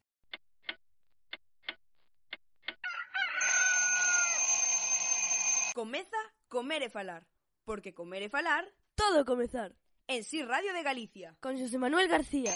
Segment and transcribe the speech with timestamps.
[5.74, 7.26] Comeza Comer e Falar,
[7.66, 8.64] porque comer e falar
[8.94, 9.74] Todo comezar.
[10.06, 11.34] en Si Radio de Galicia.
[11.40, 12.54] Con José Manuel García.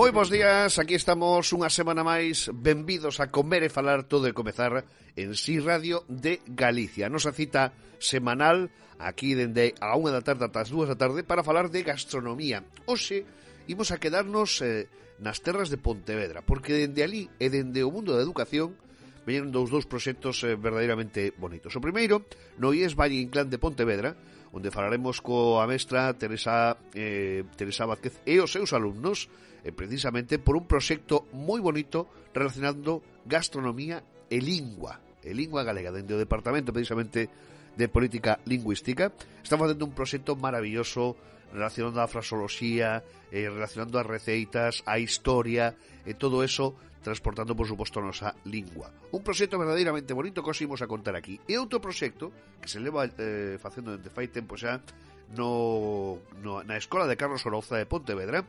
[0.00, 4.32] Moi bons días, aquí estamos unha semana máis Benvidos a comer e falar todo e
[4.32, 7.12] comezar en Si Radio de Galicia.
[7.12, 11.44] Nosa cita semanal aquí dende a unha da tarde ata as dúas da tarde Para
[11.44, 12.64] falar de gastronomía.
[12.88, 13.28] Oxe,
[13.68, 14.88] imos a quedarnos eh,
[15.20, 18.72] nas terras de Pontevedra Porque dende ali e dende o mundo da educación
[19.28, 21.76] Veñeron dous dous proxectos eh, verdadeiramente bonitos.
[21.76, 22.24] O primeiro,
[22.56, 24.16] no IES Valle Inclán de Pontevedra
[24.52, 29.30] onde falaremos coa mestra Teresa, eh, Teresa Vázquez e os seus alumnos
[29.62, 36.18] eh, precisamente por un proxecto moi bonito relacionando gastronomía e lingua e lingua galega dentro
[36.18, 37.30] do Departamento precisamente
[37.76, 39.14] de Política Lingüística.
[39.42, 41.14] Estamos facendo un proxecto maravilloso
[41.52, 45.74] relacionando a frasoloxía eh, relacionando as receitas a historia
[46.06, 48.92] e todo eso transportando, por suposto, a nosa lingua.
[49.12, 51.40] Un proxecto verdadeiramente bonito que os imos a contar aquí.
[51.48, 54.80] E outro proxecto que se leva eh, facendo dende fai tempo xa
[55.34, 58.44] no, no, na Escola de Carlos Oroza de Pontevedra,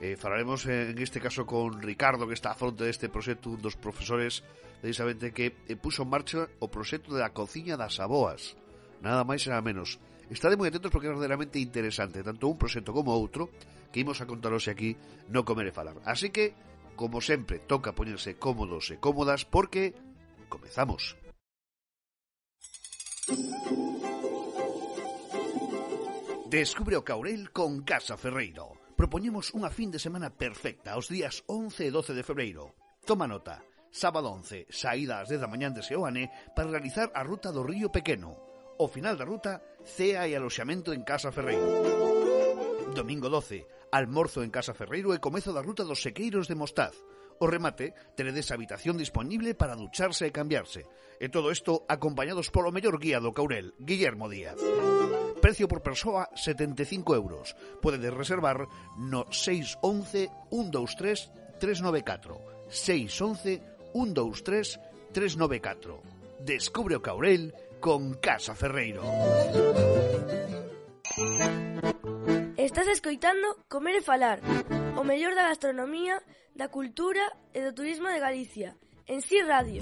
[0.00, 3.62] Eh, falaremos eh, en este caso con Ricardo que está a fronte deste proxecto un
[3.62, 4.42] dos profesores
[4.82, 8.58] precisamente que eh, puso en marcha o proxecto da cociña das aboas
[8.98, 10.02] nada máis e nada menos
[10.34, 13.54] estade moi atentos porque é verdadeiramente interesante tanto un proxecto como outro
[13.94, 14.98] que imos a contaros aquí
[15.30, 16.58] no comer e falar así que
[16.96, 19.94] Como sempre, toca poñerse cómodos e cómodas porque
[20.46, 21.18] comezamos.
[26.54, 28.78] Descubre o Caurel con Casa Ferreiro.
[28.94, 32.78] Propoñemos unha fin de semana perfecta os días 11 e 12 de febreiro.
[33.02, 37.50] Toma nota, sábado 11, saída ás 10 da mañán de Seoane para realizar a ruta
[37.50, 38.38] do Río Pequeno.
[38.78, 41.66] O final da ruta, cea e aloxamento en Casa Ferreiro.
[42.94, 46.98] Domingo 12, Almorzo en Casa Ferreiro e comezo da ruta dos sequeiros de Mostaz.
[47.38, 50.82] O remate, tenedes habitación disponible para ducharse e cambiarse.
[51.22, 54.58] E todo isto acompañados polo mellor guía do Caurel, Guillermo Díaz.
[55.38, 57.54] Precio por persoa 75 euros.
[57.78, 58.66] Podedes reservar
[58.98, 62.66] no 611 123 394.
[62.66, 63.62] 611
[63.94, 66.42] 123 394.
[66.42, 69.06] Descubre o Caurel con Casa Ferreiro.
[72.74, 74.42] Estás escoitando Comer e Falar,
[74.98, 76.18] o mellor da gastronomía,
[76.58, 77.22] da cultura
[77.54, 78.74] e do turismo de Galicia,
[79.06, 79.78] en Si sí Radio.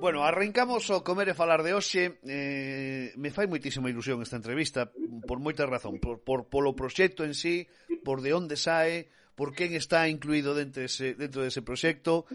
[0.00, 4.88] Bueno, arrancamos o comer e falar de hoxe eh, Me fai moitísima ilusión esta entrevista
[5.28, 7.68] Por moita razón Por, por polo proxecto en sí
[8.00, 12.26] Por de onde sae por quen está incluído dentro dese, dentro dese proxecto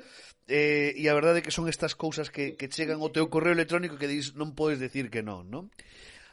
[0.48, 3.56] eh, e a verdade é que son estas cousas que, que chegan ao teu correo
[3.56, 5.72] electrónico que dis non podes decir que non, non?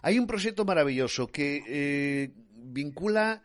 [0.03, 3.43] Hai un proxecto maravilloso que eh, vincula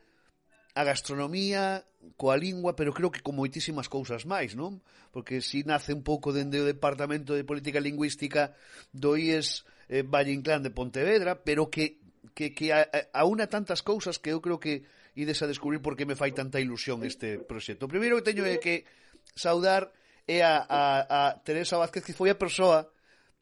[0.73, 1.85] a gastronomía
[2.17, 4.81] coa lingua, pero creo que con moitísimas cousas máis, non?
[5.13, 8.57] Porque si nace un pouco dende o Departamento de Política Lingüística
[8.89, 12.01] do IES eh, Valle Inclán de Pontevedra, pero que
[12.33, 15.97] que, que a, a una tantas cousas que eu creo que ides a descubrir por
[15.97, 17.85] que me fai tanta ilusión este proxecto.
[17.85, 18.87] O primeiro que teño é que
[19.35, 19.91] saudar
[20.27, 22.87] é a, a, a Teresa Vázquez, que foi a persoa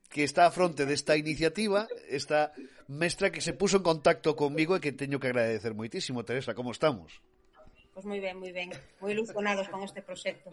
[0.10, 2.52] que está a fronte desta iniciativa, esta
[2.90, 6.26] mestra que se puso en contacto conmigo e que teño que agradecer moitísimo.
[6.26, 7.22] Teresa, como estamos?
[7.94, 8.74] Pois moi ben, moi ben.
[8.98, 10.50] Moi ilusionados con este proxecto.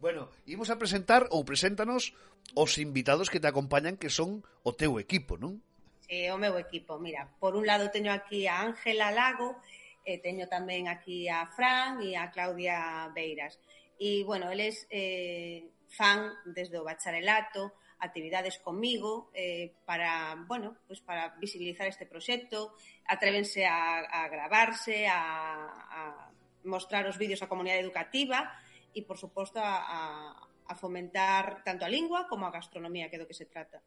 [0.00, 2.16] Bueno, imos a presentar ou preséntanos
[2.56, 5.60] os invitados que te acompañan que son o teu equipo, non?
[6.08, 6.96] Sí, o meu equipo.
[6.96, 9.60] Mira, por un lado teño aquí a Ángela Lago,
[10.06, 13.58] e teño tamén aquí a Fran e a Claudia Beiras.
[13.98, 21.34] E, bueno, eles eh, fan desde o bacharelato actividades comigo eh, para, bueno, pues para
[21.40, 22.76] visibilizar este proxecto,
[23.08, 25.18] atrévense a, a gravarse, a,
[25.90, 26.00] a
[26.62, 28.52] mostrar os vídeos á comunidade educativa
[28.94, 30.00] e, por suposto, a, a,
[30.70, 33.82] a fomentar tanto a lingua como a gastronomía, que é do que se trata.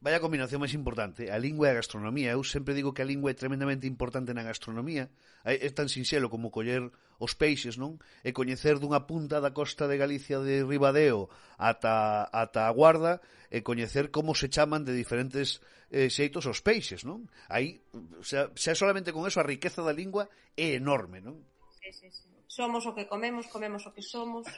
[0.00, 2.32] Vaya combinación máis importante, a lingua e a gastronomía.
[2.32, 5.12] Eu sempre digo que a lingua é tremendamente importante na gastronomía.
[5.44, 6.88] É tan sinxelo como coller
[7.20, 8.00] os peixes, non?
[8.24, 11.28] E coñecer dunha punta da costa de Galicia de Ribadeo
[11.60, 13.20] ata, ata a Guarda
[13.52, 15.60] e coñecer como se chaman de diferentes
[15.92, 17.28] eh, xeitos os peixes, non?
[17.52, 17.84] Aí,
[18.24, 21.44] xa, xa solamente con eso a riqueza da lingua é enorme, non?
[21.76, 22.24] Sí, sí, sí.
[22.48, 24.48] Somos o que comemos, comemos o que somos.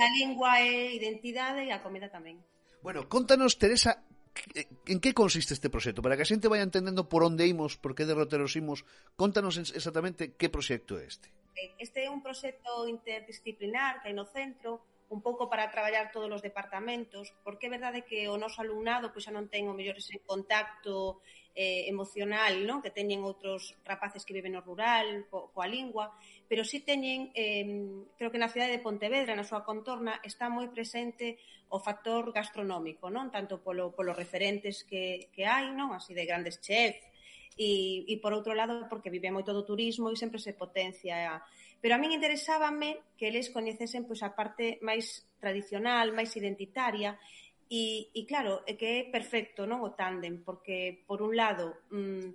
[0.00, 2.40] A lingua é identidade e a comida tamén.
[2.80, 4.00] Bueno, contanos, Teresa,
[4.86, 6.02] en que consiste este proxecto?
[6.02, 8.84] Para que a xente vaya entendendo por onde imos, por que derroteros imos,
[9.14, 11.28] contanos exactamente que proxecto é este.
[11.56, 16.30] Eh, este é un proxecto interdisciplinar que hai no centro, un pouco para traballar todos
[16.30, 19.94] os departamentos, porque é verdade que o noso alumnado pois, xa non ten o mellor
[19.98, 21.22] ese contacto
[21.56, 22.82] eh, emocional non?
[22.84, 26.12] Que teñen outros rapaces que viven no rural, co, coa lingua,
[26.50, 27.64] pero sí teñen, eh,
[28.18, 31.38] creo que na cidade de Pontevedra, na súa contorna, está moi presente
[31.70, 33.30] o factor gastronómico, non?
[33.30, 35.94] Tanto polo, polos referentes que, que hai, non?
[35.94, 37.06] Así de grandes chefs,
[37.56, 41.40] e, e por outro lado porque vive moito do turismo e sempre se potencia
[41.86, 47.14] Pero a min interesábame que eles coñecesen pois a parte máis tradicional, máis identitaria
[47.70, 52.26] e, e claro, é que é perfecto non o tándem, porque por un lado mm,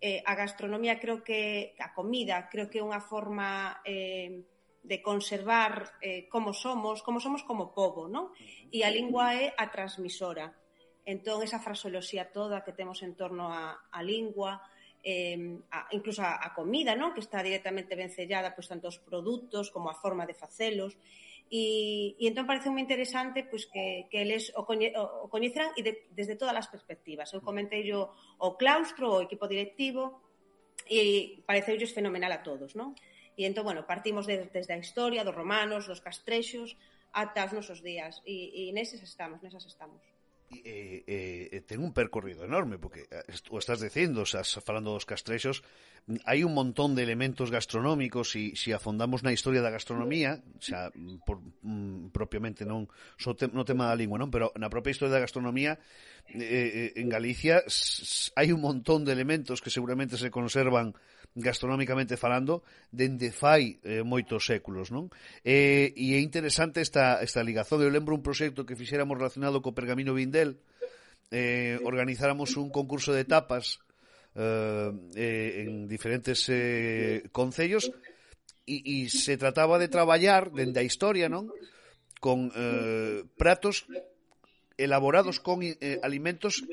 [0.00, 4.48] eh, a gastronomía creo que a comida creo que é unha forma eh,
[4.80, 8.32] de conservar eh, como somos, como somos como povo, non?
[8.72, 10.56] E a lingua é a transmisora.
[11.04, 14.64] Entón, esa fraseoloxía toda que temos en torno a, a lingua,
[15.06, 15.38] eh,
[15.70, 17.14] a, incluso a, a comida, non?
[17.14, 20.98] Que está directamente vencellada, pois, tanto os produtos como a forma de facelos.
[21.46, 25.70] E, e entón parece moi interesante pois, que, que eles o, coñe, o, o coñeceran
[25.78, 27.30] e de, desde todas as perspectivas.
[27.30, 28.10] Eu comentei yo
[28.42, 30.26] o claustro, o equipo directivo,
[30.90, 32.98] e pareceulles fenomenal a todos, non?
[33.38, 36.74] E entón, bueno, partimos de, desde a historia dos romanos, dos castrexos,
[37.14, 38.18] ata os nosos días.
[38.26, 40.02] E, e neses estamos, nesas estamos.
[40.50, 41.16] E, e,
[41.54, 45.60] e ten un percorrido enorme, porque eh, o estás dicendo, estás falando dos castrexos,
[46.08, 50.88] mm, hai un montón de elementos gastronómicos e se afondamos na historia da gastronomía, xa
[50.96, 52.88] mm, por, mm, propiamente non
[53.20, 55.76] só so te, no tema da lingua, non, pero na propia historia da gastronomía
[56.32, 60.96] eh, eh en Galicia hai un montón de elementos que seguramente se conservan
[61.36, 65.12] gastronómicamente falando dende fai eh, moitos séculos, non?
[65.44, 67.84] Eh, e é interesante esta esta ligazón.
[67.84, 70.56] Eu lembro un proxecto que fixéramos relacionado co pergamino Vindel,
[71.30, 73.80] eh, organizáramos un concurso de tapas
[74.34, 77.90] eh, eh en diferentes eh, concellos
[78.66, 81.48] e, e se trataba de traballar dende a historia, non?
[82.18, 83.86] Con eh, pratos
[84.76, 86.66] elaborados con eh, alimentos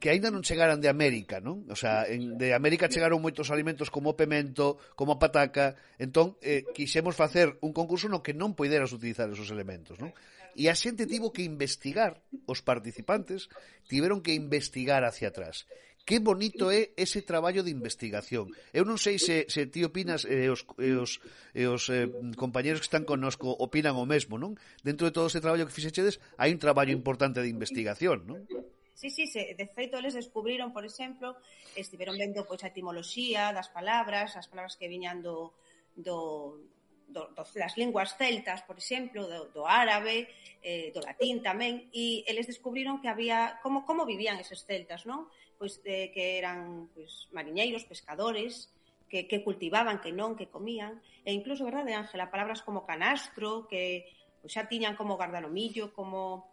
[0.00, 1.68] que aínda non chegaran de América, non?
[1.68, 6.40] O sea, en, de América chegaron moitos alimentos como o pemento, como a pataca, entón
[6.40, 10.10] eh, quixemos facer un concurso no que non poideras utilizar esos elementos, non?
[10.58, 12.18] E a xente tivo que investigar,
[12.50, 13.46] os participantes
[13.86, 15.70] tiveron que investigar hacia atrás.
[16.02, 18.50] Que bonito é ese traballo de investigación.
[18.74, 21.22] Eu non sei se, se ti opinas e eh, os, e eh, os,
[21.54, 24.58] e eh, os eh, compañeros que están connosco opinan o mesmo, non?
[24.82, 28.42] Dentro de todo ese traballo que fixechedes, hai un traballo importante de investigación, non?
[28.98, 31.38] Sí, sí, se, de feito, eles descubriron, por exemplo,
[31.78, 35.54] estiveron vendo pois, a etimoloxía das palabras, as palabras que viñan do,
[35.94, 36.58] do,
[37.08, 40.28] do, dos, das linguas celtas, por exemplo, do, do árabe,
[40.62, 45.26] eh, do latín tamén, e eles descubriron que había como como vivían eses celtas, non?
[45.56, 48.70] Pois eh, que eran pois mariñeiros, pescadores,
[49.08, 54.04] que, que cultivaban, que non, que comían, e incluso, verdade, Ángela, palabras como canastro, que
[54.44, 56.52] pois, xa tiñan como gardanomillo, como...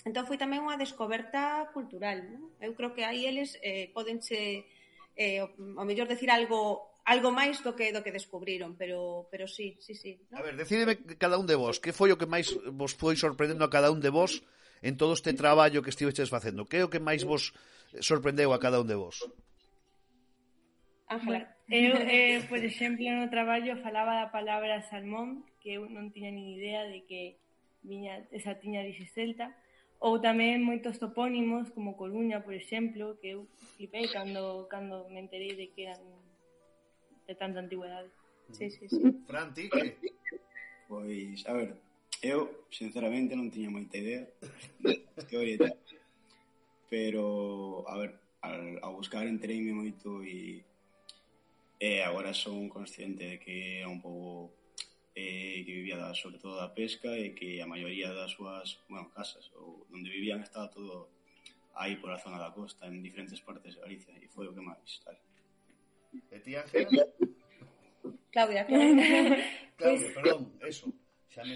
[0.00, 2.56] Entón foi tamén unha descoberta cultural, non?
[2.56, 4.64] Eu creo que aí eles eh, podenche,
[5.12, 9.50] eh, o, o mellor decir algo algo máis do que do que descubriron, pero pero
[9.50, 10.22] sí, sí, sí.
[10.30, 10.38] ¿no?
[10.38, 13.66] A ver, decídeme cada un de vos, que foi o que máis vos foi sorprendendo
[13.66, 14.46] a cada un de vos
[14.78, 16.70] en todo este traballo que estiveches facendo?
[16.70, 17.50] Que é o que máis vos
[17.98, 19.26] sorprendeu a cada un de vos?
[21.10, 21.50] Ángela.
[21.66, 26.46] Eu, eh, por exemplo, no traballo falaba da palabra salmón, que eu non tiña nin
[26.54, 27.42] idea de que
[27.82, 29.50] viña, esa tiña orixe celta,
[29.98, 35.58] ou tamén moitos topónimos, como Coruña, por exemplo, que eu flipei cando, cando me enterei
[35.58, 36.00] de que eran
[37.30, 38.10] de tanta antigüedade.
[38.50, 38.98] Sí, sí, sí.
[39.26, 39.96] Fran, ti que?
[40.88, 41.78] Pois, a ver,
[42.18, 44.26] eu, sinceramente, non tiña moita idea
[44.82, 45.78] de teoría e tal.
[46.90, 50.66] Pero, a ver, al, a buscar entreime moito e
[51.80, 54.52] e agora son consciente de que é un pouco
[55.14, 59.08] eh, que vivía da, sobre todo da pesca e que a maioría das súas bueno,
[59.14, 61.08] casas ou onde vivían estaba todo
[61.78, 65.00] aí pola zona da costa en diferentes partes de Galicia e foi o que máis
[65.06, 65.16] tal.
[66.30, 67.06] E ti, Ángela?
[68.32, 69.04] Claudia, Claudia.
[69.76, 70.86] Claudia, perdón, eso.
[71.28, 71.54] Xa me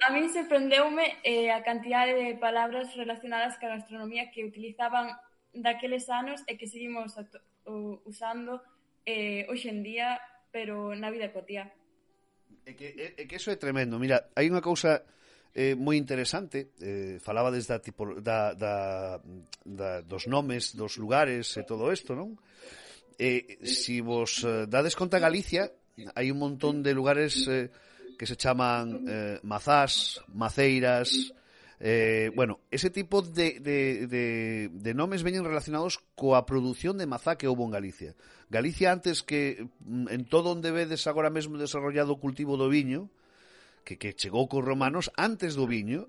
[0.00, 5.12] A mí sorprendeume eh, a cantidade de palabras relacionadas ca gastronomía que utilizaban
[5.52, 7.12] daqueles anos e que seguimos
[8.08, 8.64] usando
[9.04, 10.16] eh, hoxe en día,
[10.48, 11.68] pero na vida cotía.
[12.64, 14.00] É que, é, é que eso é tremendo.
[14.00, 15.04] Mira, hai unha cousa
[15.52, 19.20] eh, moi interesante eh, falaba desde a tipo, da, da,
[19.66, 22.40] da, dos nomes dos lugares e todo isto non?
[23.18, 25.72] Eh, si vos eh, dades conta Galicia,
[26.14, 27.70] hai un montón de lugares eh,
[28.16, 31.32] que se chaman eh, mazás, maceiras,
[31.80, 37.40] eh, bueno, ese tipo de, de, de, de nomes veñen relacionados coa produción de mazá
[37.40, 38.12] que houve en Galicia.
[38.52, 43.08] Galicia antes que mm, en todo onde vedes agora mesmo desarrollado o cultivo do viño,
[43.88, 46.04] que, que chegou cos romanos antes do viño,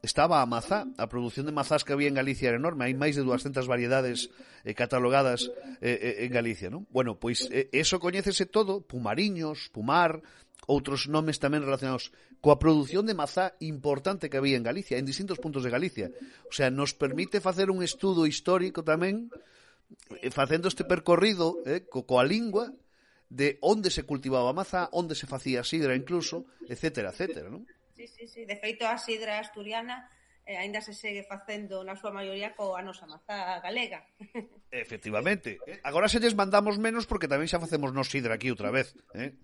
[0.00, 3.16] estaba a mazá, a produción de mazás que había en Galicia era enorme, hai máis
[3.16, 4.32] de 200 variedades
[4.64, 5.52] eh, catalogadas
[5.84, 6.88] eh, eh, en Galicia, non?
[6.88, 10.24] Bueno, pois eh, eso coñécese todo, pumariños, pumar,
[10.68, 15.36] outros nomes tamén relacionados coa produción de mazá importante que había en Galicia, en distintos
[15.36, 16.08] puntos de Galicia.
[16.48, 19.28] O sea, nos permite facer un estudo histórico tamén
[20.20, 22.72] eh, facendo este percorrido eh, co, coa lingua
[23.30, 27.68] de onde se cultivaba mazá, onde se facía sidra incluso, etcétera, etcétera, non?
[28.00, 28.44] Sí, sí, sí.
[28.46, 30.08] De feito, a sidra asturiana
[30.46, 34.08] eh, aínda se segue facendo na súa maioría coa nosa mazá galega.
[34.72, 35.60] Efectivamente.
[35.68, 35.84] Eh?
[35.84, 38.96] Agora se lles mandamos menos porque tamén xa facemos nos sidra aquí outra vez.
[39.12, 39.36] Eh?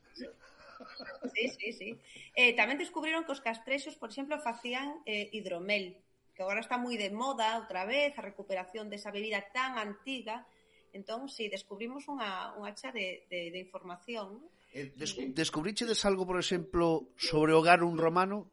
[1.37, 1.89] Sí, sí, sí.
[2.33, 6.01] Eh, tamén descubriron que os castrexos, por exemplo, facían eh, hidromel,
[6.33, 10.49] que agora está moi de moda outra vez, a recuperación desa bebida tan antiga
[10.97, 14.41] Entón, si, sí, descubrimos unha, unha cha de, de, de información.
[14.41, 14.49] Non?
[14.73, 18.49] Eh, des, descubrichedes algo, por exemplo, sobre o garum romano?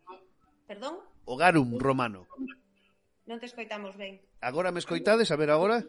[0.67, 0.99] Perdón?
[1.23, 2.27] O garum romano.
[3.23, 4.19] Non te escoitamos ben.
[4.43, 5.31] Agora me escoitades?
[5.31, 5.87] A ver, agora?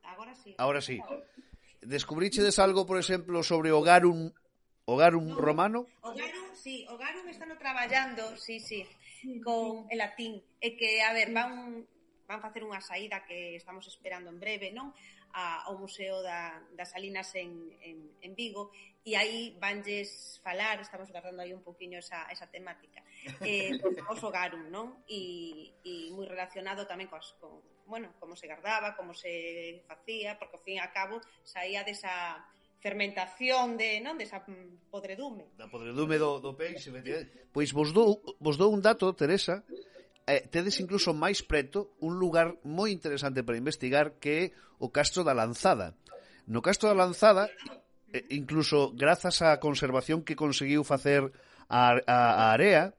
[0.00, 0.56] Agora sí.
[0.56, 0.96] Agora sí.
[1.84, 4.32] Descubrichedes algo, por exemplo, sobre o garum
[4.88, 5.84] o garum no, romano?
[6.00, 8.84] O garum, sí, o garum están traballando, sí, sí,
[9.44, 10.40] con el latín.
[10.60, 11.84] É que, a ver, van,
[12.28, 14.92] van facer unha saída que estamos esperando en breve, non?
[15.34, 18.70] a, ao Museo da, das Salinas en, en, en Vigo
[19.04, 23.04] e aí vanlles falar, estamos agarrando aí un poquinho esa, esa temática,
[23.44, 25.04] eh, pois do famoso garum, non?
[25.04, 30.56] E, e moi relacionado tamén coas, con, bueno, como se guardaba, como se facía, porque
[30.56, 32.40] ao fin e a cabo saía desa
[32.80, 34.40] fermentación de, non, desa
[34.88, 35.52] podredume.
[35.58, 36.88] Da podredume do, do peixe,
[37.52, 39.66] pois vos dou, vos dou un dato, Teresa,
[40.26, 44.44] eh, tedes incluso máis preto un lugar moi interesante para investigar que é
[44.80, 45.96] o Castro da Lanzada.
[46.48, 47.48] No Castro da Lanzada,
[48.12, 51.28] eh, incluso grazas á conservación que conseguiu facer
[51.68, 52.92] a, a, a area,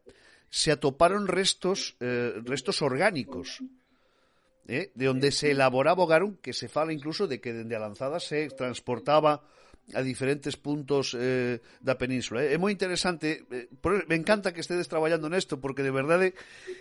[0.49, 3.59] se atoparon restos eh, restos orgánicos
[4.67, 7.83] eh, de onde se elaboraba o garum que se fala incluso de que dende a
[7.83, 9.45] lanzada se transportaba
[9.93, 12.41] a diferentes puntos eh, da península.
[12.41, 12.55] Eh.
[12.55, 16.33] É moi interesante, eh, por, me encanta que estedes traballando nesto, porque de verdade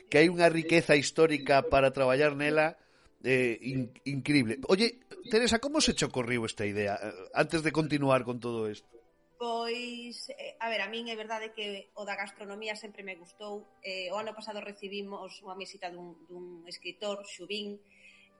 [0.08, 2.80] que hai unha riqueza histórica para traballar nela
[3.20, 4.60] eh, in, increíble.
[4.72, 8.88] Oye, Teresa, como se che ocorriu esta idea eh, antes de continuar con todo isto?
[9.36, 13.68] Pois, eh, a ver, a min é verdade que o da gastronomía sempre me gustou.
[13.84, 17.76] Eh, o ano pasado recibimos unha visita dun, dun escritor, Xubín,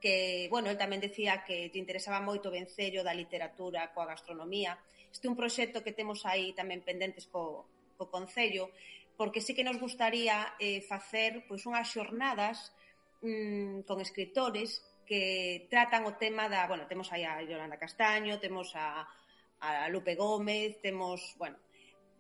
[0.04, 4.76] que, bueno, el tamén decía que te interesaba moito o vencello da literatura coa gastronomía.
[5.08, 7.64] Este é un proxecto que temos aí tamén pendentes co,
[7.96, 8.68] co Concello,
[9.16, 12.76] porque sí que nos gustaría eh, facer pois unhas xornadas
[13.24, 18.76] mmm, con escritores que tratan o tema da, bueno, temos aí a Yolanda Castaño, temos
[18.76, 19.08] a,
[19.64, 21.56] a Lupe Gómez, temos, bueno,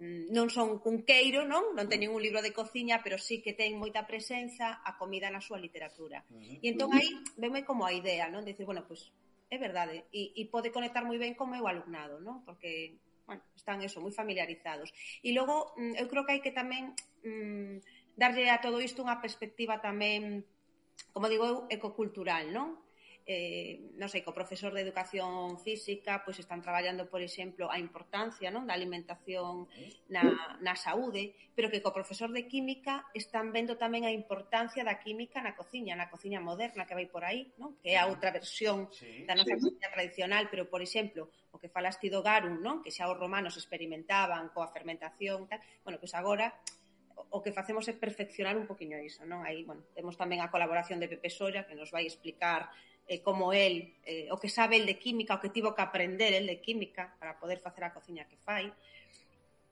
[0.04, 1.72] Mm, non son cunqueiro, non?
[1.72, 5.40] Non teñen un libro de cociña, pero sí que ten moita presenza a comida na
[5.40, 6.20] súa literatura.
[6.28, 6.60] Uh -huh.
[6.60, 7.08] E entón aí
[7.40, 8.44] veme como a idea, non?
[8.44, 9.16] Decir, bueno, pois pues,
[9.48, 12.44] é verdade, e, e pode conectar moi ben con meu alumnado, non?
[12.44, 14.92] Porque, bueno, están eso, moi familiarizados.
[15.24, 16.92] E logo, mm, eu creo que hai que tamén
[17.24, 17.80] mm,
[18.20, 20.44] darlle a todo isto unha perspectiva tamén,
[21.16, 22.76] como digo eu, ecocultural, non?
[23.26, 28.52] eh, non sei, co profesor de educación física, pois están traballando, por exemplo, a importancia
[28.52, 29.64] non da alimentación
[30.12, 35.00] na, na saúde, pero que co profesor de química están vendo tamén a importancia da
[35.00, 37.80] química na cociña, na cociña moderna que vai por aí, non?
[37.80, 39.72] que é a outra versión sí, da nosa sí.
[39.72, 42.84] cociña tradicional, pero, por exemplo, o que falas ti do garum, non?
[42.84, 46.52] que xa os romanos experimentaban coa fermentación, tal, bueno, pois agora
[47.30, 49.46] o que facemos é perfeccionar un poquinho iso, non?
[49.46, 52.70] Aí, bueno, temos tamén a colaboración de Pepe Solla que nos vai explicar
[53.06, 56.32] eh, como el, eh, o que sabe el de química, o que tivo que aprender
[56.32, 58.72] el de química para poder facer a cociña que fai.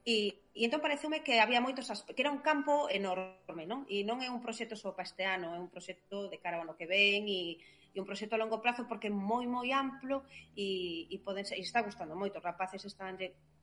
[0.05, 3.87] E, e entón pareceume que había moitos aspectos, que era un campo enorme, non?
[3.87, 6.67] E non é un proxecto só para este ano, é un proxecto de cara ao
[6.67, 7.62] ano que ven e,
[7.95, 10.27] e un proxecto a longo prazo porque é moi moi amplo
[10.59, 13.15] e, e poden ser, e está gustando moito, os rapaces están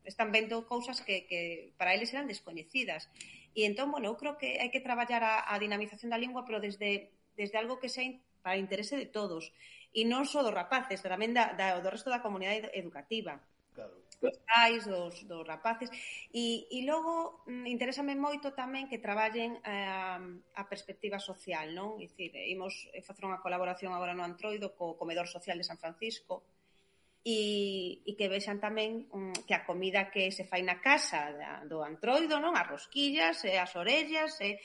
[0.08, 3.12] están vendo cousas que, que para eles eran descoñecidas.
[3.54, 6.64] E entón, bueno, eu creo que hai que traballar a, a dinamización da lingua, pero
[6.64, 8.08] desde desde algo que sea
[8.50, 9.54] a interese de todos
[9.94, 13.42] e non só dos rapaces, tamén da, da, do resto da comunidade educativa.
[13.74, 13.96] Claro.
[14.20, 15.88] Dos pais, dos, dos rapaces.
[16.36, 21.98] E, e logo, mm, interésame moito tamén que traballen a, a perspectiva social, non?
[21.98, 25.80] E dicir, imos eh, facer unha colaboración agora no Antroido co Comedor Social de San
[25.80, 26.46] Francisco,
[27.26, 31.52] e, e que vexan tamén um, que a comida que se fai na casa da,
[31.68, 32.56] do antroido, non?
[32.56, 34.60] As rosquillas, e as orellas, e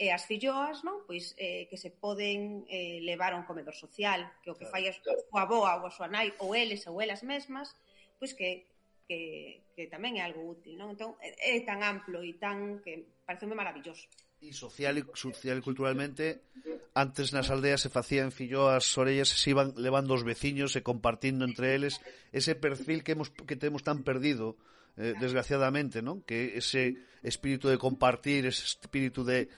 [0.00, 1.04] E as filloas, non?
[1.04, 4.88] Pois eh, que se poden eh, levar a un comedor social, que o que fai
[4.88, 7.76] a súa aboa ou a súa nai, ou eles ou elas mesmas,
[8.18, 8.66] pois que,
[9.06, 10.96] que, que tamén é algo útil, non?
[10.96, 14.08] Entón, é, é tan amplo e tan que pareceme maravilloso.
[14.42, 16.50] E social e social e culturalmente
[16.98, 21.46] antes nas aldeas se facían filloas orellas e se iban levando os veciños e compartindo
[21.46, 22.02] entre eles
[22.34, 24.58] ese perfil que hemos que temos tan perdido
[24.98, 26.20] eh, desgraciadamente, non?
[26.26, 29.48] Que ese espírito de compartir, ese espírito de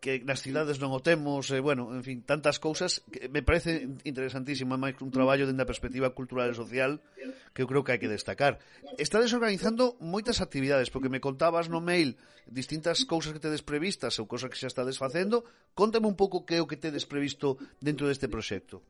[0.00, 3.86] que nas cidades non o temos, e, bueno, en fin, tantas cousas que me parece
[4.06, 7.02] interesantísimo, máis un traballo dende a perspectiva cultural e social
[7.50, 8.62] que eu creo que hai que destacar.
[8.96, 12.14] Estades organizando moitas actividades, porque me contabas no mail
[12.46, 15.42] distintas cousas que tedes previstas ou cousas que xa estades facendo.
[15.74, 18.80] Contame un pouco que é o que tedes previsto dentro deste proxecto.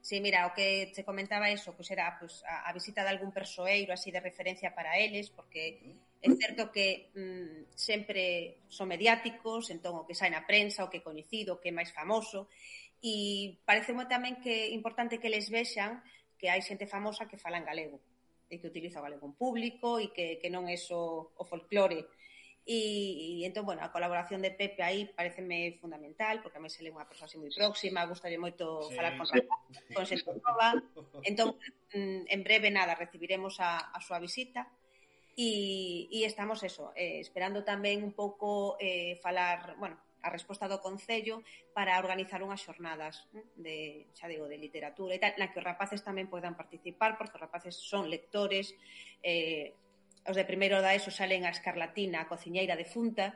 [0.00, 3.12] Sí, mira, o que te comentaba eso, pois pues era pues, a, a visita de
[3.12, 9.72] algún persoeiro así de referencia para eles, porque É certo que mm, sempre son mediáticos,
[9.72, 12.52] entón o que sai na prensa, o que é coñecido, o que é máis famoso,
[13.00, 16.04] e pareceme tamén que é importante que les vexan
[16.36, 17.96] que hai xente famosa que fala en galego
[18.52, 22.04] e que utiliza o galego en público e que, que non é só o folclore.
[22.68, 26.84] E, e entón, bueno, a colaboración de Pepe aí pareceme fundamental, porque a mí se
[26.84, 29.40] le unha persoa así moi próxima, gustaría moito sí, falar con sí.
[29.96, 30.76] Con xente nova.
[31.24, 31.56] Entón,
[31.96, 34.68] en breve, nada, recibiremos a, a súa visita
[35.40, 40.84] E, e estamos eso, eh, esperando tamén un pouco eh, falar, bueno, a resposta do
[40.84, 41.40] Concello
[41.72, 43.24] para organizar unhas xornadas
[43.56, 47.40] de, xa digo, de literatura e tal, na que os rapaces tamén poidan participar, porque
[47.40, 48.76] os rapaces son lectores,
[49.24, 49.72] eh,
[50.28, 53.32] os de primeiro da ESO salen a Escarlatina, a cociñeira de Funta,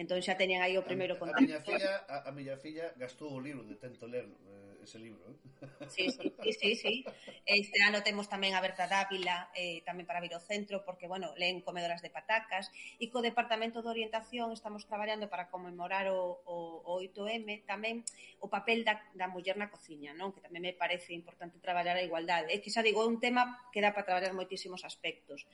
[0.00, 1.36] entón xa teñen aí o primeiro contacto.
[1.36, 4.71] A, a, miña filla, a, a miña filla gastou o libro de tanto ler, eh,
[4.84, 5.22] ese libro.
[5.30, 5.86] Eh?
[5.88, 7.04] Sí, sí, sí, sí, sí.
[7.46, 11.30] Este ano temos tamén a Berta Dávila, eh, tamén para vir ao centro, porque, bueno,
[11.38, 16.82] leen comedoras de patacas, e co Departamento de Orientación estamos traballando para conmemorar o, o,
[16.86, 18.02] o 8M tamén
[18.42, 20.34] o papel da, da muller na cociña, non?
[20.34, 22.50] que tamén me parece importante traballar a igualdade.
[22.50, 25.46] É que xa digo, é un tema que dá para traballar moitísimos aspectos.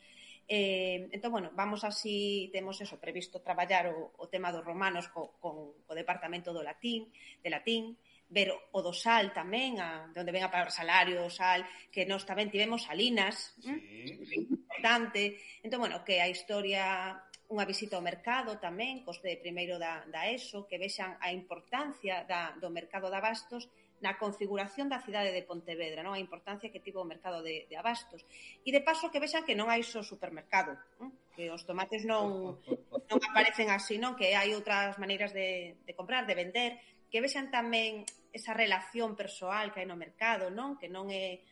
[0.48, 5.36] Eh, entón, bueno, vamos así, temos eso, previsto traballar o, o tema dos romanos co,
[5.44, 7.12] con o Departamento do Latín,
[7.44, 11.32] de Latín, ver o do sal tamén, a, de onde ven a palabra salario, o
[11.32, 13.72] sal, que nós tamén tivemos salinas, sí.
[13.72, 14.44] ¿eh?
[14.52, 15.40] importante.
[15.64, 17.16] Entón, bueno, que a historia
[17.48, 22.28] unha visita ao mercado tamén, cos de primeiro da, da ESO, que vexan a importancia
[22.28, 23.72] da, do mercado de abastos
[24.04, 27.76] na configuración da cidade de Pontevedra, non a importancia que tivo o mercado de, de
[27.80, 28.22] abastos.
[28.62, 31.10] E de paso que vexan que non hai só supermercado, non?
[31.32, 32.60] que os tomates non,
[33.08, 36.76] non aparecen así, non que hai outras maneiras de, de comprar, de vender,
[37.08, 40.76] que vexan tamén esa relación persoal que hai no mercado, non?
[40.76, 41.42] Que non é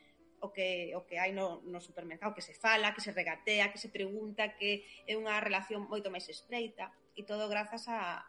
[0.40, 3.80] o que o que hai no, no supermercado, que se fala, que se regatea, que
[3.80, 8.20] se pregunta, que é unha relación moito máis estreita e todo grazas a,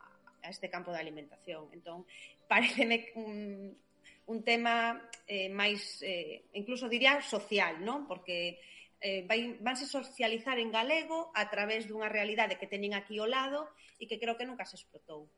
[0.44, 1.68] a este campo da alimentación.
[1.76, 2.08] Entón,
[2.52, 3.76] pareceme un,
[4.28, 8.08] un tema eh, máis, eh, incluso diría social, non?
[8.08, 8.60] Porque
[9.04, 13.70] eh, vai, vanse socializar en galego a través dunha realidade que teñen aquí ao lado
[14.02, 15.30] e que creo que nunca se explotou.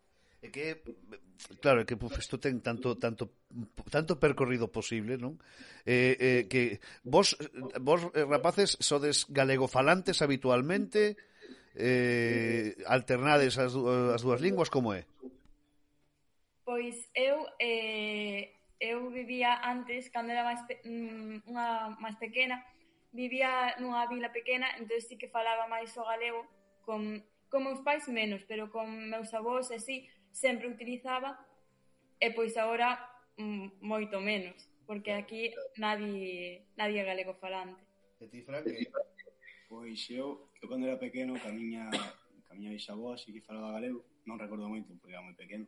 [0.42, 0.80] É que
[1.60, 3.44] claro, é que puf, isto ten tanto tanto
[3.92, 5.36] tanto percorrido posible, non?
[5.84, 7.36] Eh, eh, que vos
[7.84, 11.20] vos eh, rapaces sodes galegofalantes habitualmente
[11.76, 15.04] eh, alternades as, as dúas linguas como é?
[16.64, 20.80] Pois eu eh, eu vivía antes cando era máis pe...
[20.88, 22.64] Mm, unha máis pequena,
[23.12, 26.48] vivía nunha vila pequena, entón sí que falaba máis o galego
[26.88, 30.06] con con meus pais menos, pero con meus avós e así
[30.40, 31.36] sempre utilizaba
[32.16, 32.96] e pois agora
[33.36, 34.56] mm, moito menos,
[34.88, 37.84] porque aquí nadie nadie é galego falante.
[38.24, 38.88] E ti, Fran, que
[39.68, 41.92] pois eu, eu cando era pequeno, ca miña,
[42.48, 45.68] ca miña bisavó así que falaba galego, non recordo moito, porque era moi pequeno.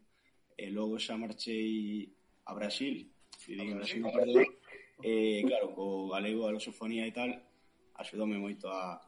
[0.56, 2.12] E logo xa marchei
[2.48, 3.12] a Brasil,
[3.48, 4.44] vivín en Brasil un par de
[5.02, 7.32] e claro, co galego, a lusofonía e tal,
[7.98, 9.02] axudoume moito a,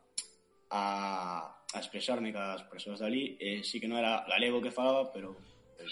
[0.74, 0.84] a,
[1.52, 5.38] a expresarme cas persoas dali, e sí que non era galego que falaba, pero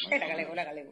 [0.10, 0.92] Era galego, era galego.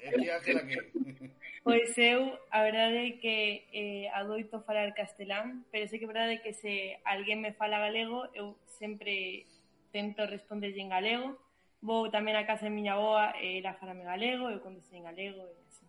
[0.00, 1.30] Era, era, que...
[1.66, 6.38] Pois eu, a verdade é que eh, adoito falar castelán, pero sei que a verdade
[6.38, 9.46] é que se alguén me fala galego, eu sempre
[9.90, 11.38] tento responderlle en galego.
[11.82, 15.06] Vou tamén a casa de miña boa, e eh, ela falame galego, eu contestei en
[15.10, 15.85] galego e así.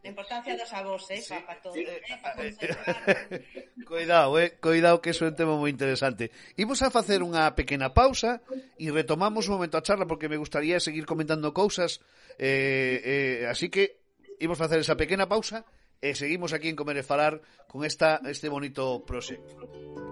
[0.00, 1.34] A importancia dos avós, eh, sí.
[1.44, 2.00] para todo, eh,
[3.84, 6.32] Cuidado, eh, cuidado que eso é un tema moi interesante.
[6.56, 8.40] Imos a facer unha pequena pausa
[8.80, 12.00] e retomamos un momento a charla porque me gustaría seguir comentando cousas
[12.40, 14.00] eh, eh, así que
[14.40, 15.68] imos facer esa pequena pausa
[16.00, 20.09] e seguimos aquí en Comer e Falar con esta, este bonito proxecto.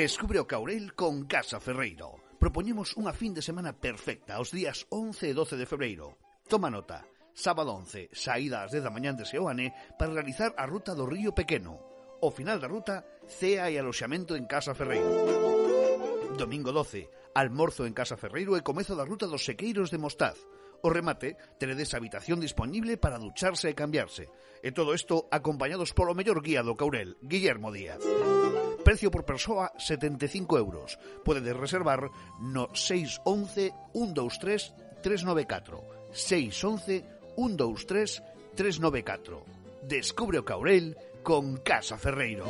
[0.00, 2.24] Descubre o Caurel con Casa Ferreiro.
[2.40, 6.16] Propoñemos unha fin de semana perfecta os días 11 e 12 de febreiro.
[6.48, 7.04] Toma nota.
[7.36, 11.36] Sábado 11, saída ás 10 da mañán de Seoane para realizar a ruta do Río
[11.36, 11.84] Pequeno.
[12.24, 15.04] O final da ruta, cea e aloxamento en Casa Ferreiro.
[16.32, 20.40] Domingo 12, almorzo en Casa Ferreiro e comezo da ruta dos Sequeiros de Mostaz.
[20.80, 24.32] O remate, tenedes habitación disponible para ducharse e cambiarse.
[24.64, 28.00] E todo isto acompañados polo mellor guía do Caurel, Guillermo Díaz.
[28.90, 30.98] Precio por persoa 75 euros.
[31.22, 32.10] Podedes reservar
[32.42, 36.10] no 611 123 394.
[36.10, 37.06] 611
[37.38, 38.22] 123
[38.58, 39.46] 394.
[39.86, 42.42] Descubre o Caurel con Casa Ferreiro.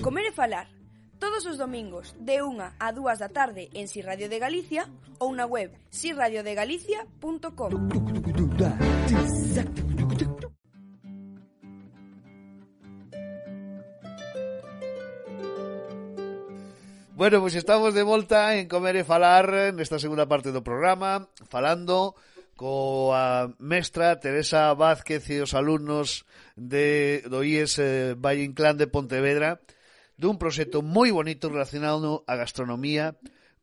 [0.00, 0.72] Comer e falar
[1.20, 4.88] todos os domingos de 1 a 2 da tarde en Si Radio de Galicia
[5.20, 7.76] ou na web sirradiodegalicia.com.
[17.16, 21.24] Bueno, pois pues estamos de volta en Comer e Falar nesta segunda parte do programa,
[21.48, 22.12] falando
[22.60, 26.28] coa mestra Teresa Vázquez e os alumnos
[26.60, 29.64] de, do IES eh, Valle Inclán de Pontevedra
[30.20, 33.16] dun proxecto moi bonito relacionado a gastronomía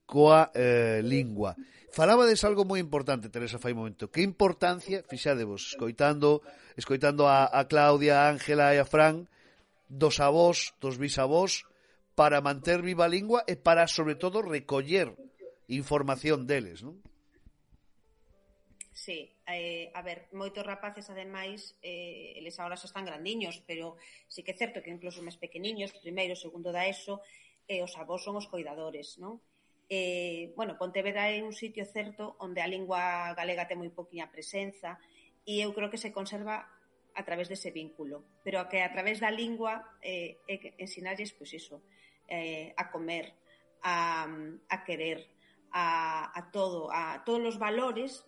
[0.10, 1.54] coa eh, lingua.
[1.94, 4.10] Falabades algo moi importante, Teresa, fai momento.
[4.10, 6.42] Que importancia, fixadevos, escoitando,
[6.74, 9.30] escoitando a, a Claudia, a Ángela e a Fran,
[9.86, 11.70] dos avós, dos bisavós,
[12.16, 15.14] para manter viva a lingua e para, sobre todo, recoller
[15.68, 17.02] información deles, non?
[18.94, 23.98] Sí, eh, a ver, moitos rapaces ademais eh, eles agora xa están grandiños pero
[24.30, 27.20] sí que é certo que incluso máis pequeniños primeiro, segundo da ESO
[27.66, 29.42] eh, os avós son os coidadores non?
[29.90, 35.02] Eh, bueno, Pontevedra é un sitio certo onde a lingua galega ten moi poquinha presenza
[35.44, 36.70] e eu creo que se conserva
[37.18, 40.38] a través dese vínculo pero que a través da lingua eh,
[40.78, 41.82] ensinalles pois iso,
[42.28, 43.34] eh, a comer,
[43.82, 44.28] a,
[44.70, 45.28] a querer,
[45.72, 48.26] a, a todo, a todos os valores,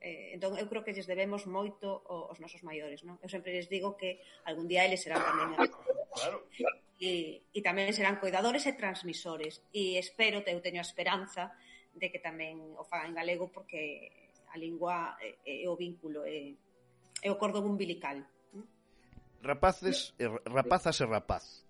[0.00, 3.18] eh, entón eu creo que lles debemos moito aos nosos maiores, non?
[3.18, 5.58] Eu sempre lles digo que algún día eles serán tamén
[6.14, 6.78] claro, claro.
[6.98, 9.62] E, e tamén serán cuidadores e transmisores.
[9.70, 11.54] E espero, eu teño a esperanza
[11.94, 14.10] de que tamén o fagan en galego porque
[14.48, 16.54] a lingua é, é o vínculo é,
[17.22, 18.22] é o cordón umbilical
[19.42, 20.14] rapaces,
[20.46, 21.64] rapazas e rapaz.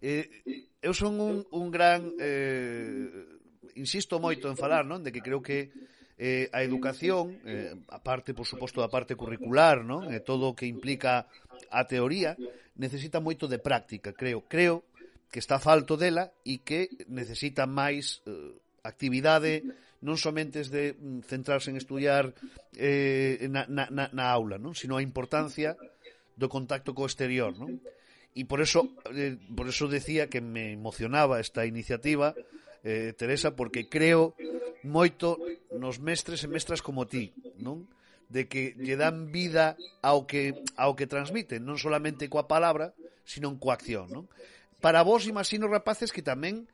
[0.00, 0.28] Eh,
[0.82, 2.12] eu son un, un gran...
[2.20, 3.36] Eh,
[3.76, 5.04] insisto moito en falar, non?
[5.04, 5.68] De que creo que
[6.16, 10.08] eh, a educación, eh, a parte, por suposto, da parte curricular, non?
[10.08, 11.28] E eh, todo o que implica
[11.68, 12.36] a teoría,
[12.76, 14.44] necesita moito de práctica, creo.
[14.48, 14.84] Creo
[15.28, 19.60] que está falto dela e que necesita máis eh, actividade
[20.00, 22.32] non somente de mm, centrarse en estudiar
[22.76, 24.72] eh, na, na, na aula, non?
[24.72, 25.76] sino a importancia
[26.36, 27.52] do contacto co exterior.
[27.56, 27.76] Non?
[28.36, 32.34] Y por eso, eh, por eso decía que me emocionaba esta iniciativa,
[32.84, 34.36] eh, Teresa, porque creo
[34.84, 35.40] moito
[35.72, 37.88] nos mestres e mestras como ti, non?
[38.28, 42.92] De que lle dan vida ao que, ao que transmiten, non solamente coa palabra,
[43.24, 44.28] sino coa acción, non?
[44.84, 46.68] Para vos, imagino, rapaces, que tamén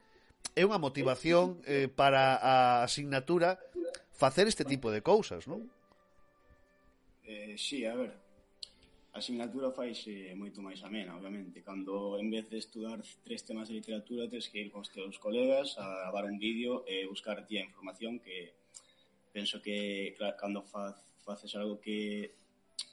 [0.58, 3.62] é unha motivación eh, para a asignatura
[4.10, 5.70] facer este tipo de cousas, non?
[7.22, 8.21] Eh, sí, a ver,
[9.12, 11.60] a asignatura faise moito máis amena, obviamente.
[11.60, 15.76] Cando, en vez de estudar tres temas de literatura, tens que ir cos teus colegas
[15.76, 18.56] a gravar un vídeo e buscar ti a información que
[19.28, 22.32] penso que claro, cando faz, faces algo que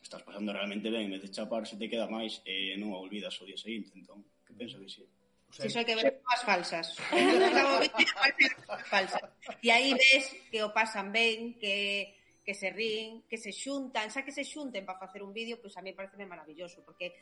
[0.04, 3.00] estás pasando realmente ben, en vez de chapar, se te queda máis e non o
[3.00, 3.96] olvidas o día seguinte.
[3.96, 5.08] Entón, que penso que sí.
[5.48, 7.00] O sea, Iso hai que ver as falsas.
[8.92, 9.24] falsas.
[9.64, 12.19] E aí ves que o pasan ben, que
[12.50, 15.78] que se rin, que se xuntan, xa que se xunten para facer un vídeo, pois
[15.78, 17.14] a mí parece maravilloso, porque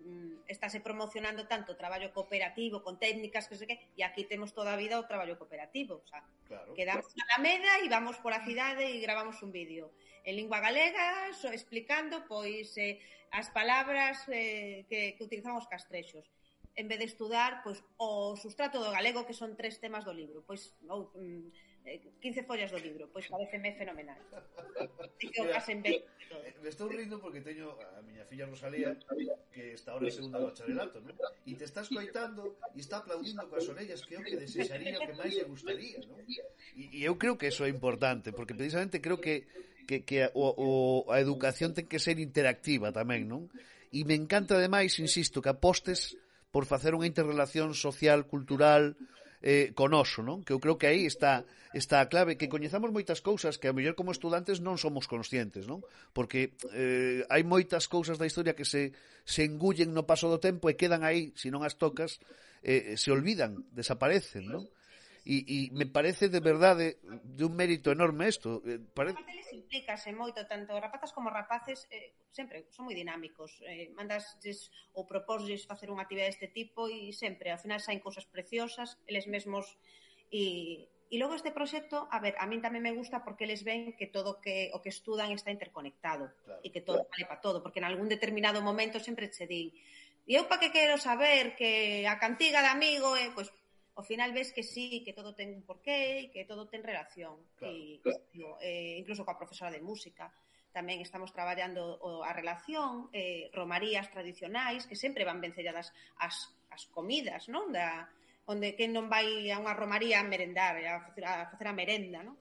[0.00, 4.56] mm, estáse promocionando tanto o traballo cooperativo con técnicas que sei que, e aquí temos
[4.56, 7.20] toda a vida o traballo cooperativo, o sea, claro, quedamos claro.
[7.20, 9.92] a la meda e vamos por a cidade e gravamos un vídeo.
[10.24, 13.04] En lingua galega, so, explicando pois eh,
[13.36, 16.24] as palabras eh, que, que utilizamos castrexos.
[16.72, 20.40] En vez de estudar pois o sustrato do galego que son tres temas do libro,
[20.40, 24.18] pois ou, mm, 15 follas do libro, pois pareceme fenomenal.
[25.00, 26.04] Así que o casen ben.
[26.62, 28.94] Me estou rindo porque teño a miña filla Rosalía
[29.50, 31.16] que está ahora en segundo bacharelato, non?
[31.48, 35.14] E te estás coitando e está aplaudindo coas orellas que é o que desexaría que
[35.16, 36.20] máis lle gustaría, non?
[36.22, 39.48] E, e eu creo que eso é importante, porque precisamente creo que
[39.90, 40.70] que, que o, o,
[41.10, 43.50] a educación ten que ser interactiva tamén, non?
[43.90, 46.14] E me encanta ademais, insisto, que apostes
[46.54, 48.94] por facer unha interrelación social, cultural,
[49.40, 50.44] eh, conoso, non?
[50.44, 53.74] Que eu creo que aí está, está a clave, que coñezamos moitas cousas que a
[53.76, 55.80] mellor como estudantes non somos conscientes, non?
[56.12, 58.92] Porque eh, hai moitas cousas da historia que se,
[59.24, 62.20] se engullen no paso do tempo e quedan aí, se non as tocas,
[62.60, 64.64] eh, se olvidan, desaparecen, non?
[65.24, 68.64] E, e me parece de verdade de un mérito enorme isto.
[68.64, 69.12] Eh, pare...
[69.12, 73.60] Aparte, les implícase eh, moito, tanto rapazas como rapaces, eh, sempre son moi dinámicos.
[73.66, 74.38] Eh, mandas
[74.96, 79.28] ou propósles facer unha actividade deste tipo e sempre, ao final, saen cousas preciosas, eles
[79.28, 79.76] mesmos
[80.32, 83.98] e E logo este proxecto, a ver, a min tamén me gusta porque eles ven
[83.98, 86.62] que todo que o que estudan está interconectado claro.
[86.62, 89.74] e que todo vale para todo, porque en algún determinado momento sempre che din,
[90.30, 93.50] e eu para que quero saber que a cantiga de amigo é, eh, pois
[93.94, 97.36] ao final ves que sí, que todo ten un porqué e que todo ten relación.
[97.58, 98.22] Claro, e, claro.
[98.38, 100.30] No, eh, incluso coa profesora de música
[100.70, 105.90] tamén estamos traballando o, a relación, eh, romarías tradicionais que sempre van vencelladas
[106.22, 107.74] as, as comidas, non?
[107.74, 108.06] Da,
[108.46, 112.22] onde quen non vai a unha romaría a merendar, a facer a, facer a merenda,
[112.22, 112.38] non?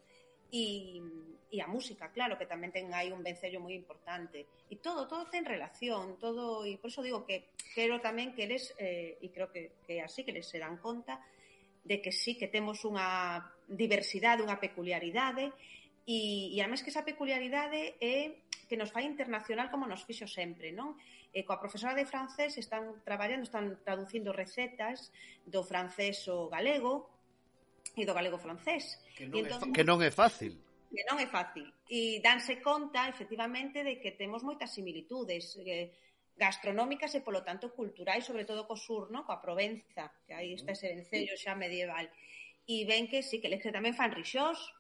[0.54, 1.02] E,
[1.50, 4.46] e a música, claro, que tamén ten aí un vencello moi importante.
[4.70, 8.78] E todo, todo ten relación, todo, e por iso digo que quero tamén que eles,
[8.78, 11.18] eh, e creo que, que así, que les se dan conta,
[11.84, 15.54] de que sí que temos unha diversidade, unha peculiaridade
[16.10, 20.74] e, e además que esa peculiaridade é que nos fai internacional como nos fixo sempre,
[20.74, 20.98] non?
[21.30, 25.14] E coa profesora de francés están traballando, están traducindo recetas
[25.46, 27.10] do francés ao galego
[27.94, 28.98] e do galego francés.
[29.14, 30.58] Que non, entón, é, que non é fácil.
[30.90, 31.70] Que non é fácil.
[31.86, 35.58] E danse conta, efectivamente, de que temos moitas similitudes.
[35.62, 35.94] Eh,
[36.40, 39.28] gastronómicas e, polo tanto, culturais, sobre todo co sur, no?
[39.28, 42.08] coa Provenza, que aí está ese vencello xa medieval.
[42.64, 44.72] E ven que sí, que les que tamén fan rixós,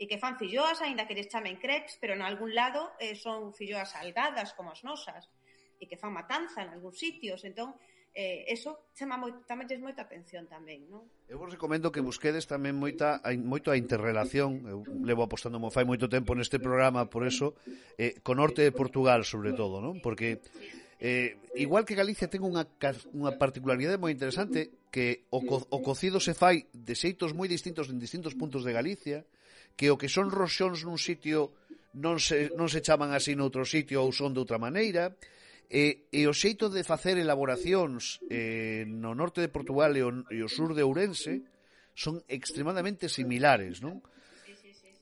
[0.00, 3.52] e que fan filloas, aínda que les chamen crepes, pero en algún lado eh, son
[3.52, 5.28] filloas salgadas como as nosas,
[5.76, 7.76] e que fan matanza en algúns sitios, entón,
[8.16, 11.04] eh, eso chama moi, tamén tes moita atención tamén, non?
[11.28, 15.68] Eu vos recomendo que busquedes tamén moita a, moito a interrelación, eu levo apostando mo
[15.68, 17.52] fai moito tempo neste programa por eso,
[18.00, 20.00] eh, con norte de Portugal sobre todo, non?
[20.00, 22.64] Porque sí Eh, igual que Galicia ten unha,
[23.14, 27.90] unha particularidade moi interesante que o, co, o cocido se fai de xeitos moi distintos
[27.90, 29.26] en distintos puntos de Galicia,
[29.74, 31.54] que o que son roxóns nun sitio
[31.98, 35.14] non se, non se chaman así noutro sitio ou son de outra maneira,
[35.74, 40.44] E, e o xeito de facer elaboracións eh, no norte de Portugal e o, e
[40.44, 41.40] o sur de Ourense
[41.96, 44.04] son extremadamente similares, non?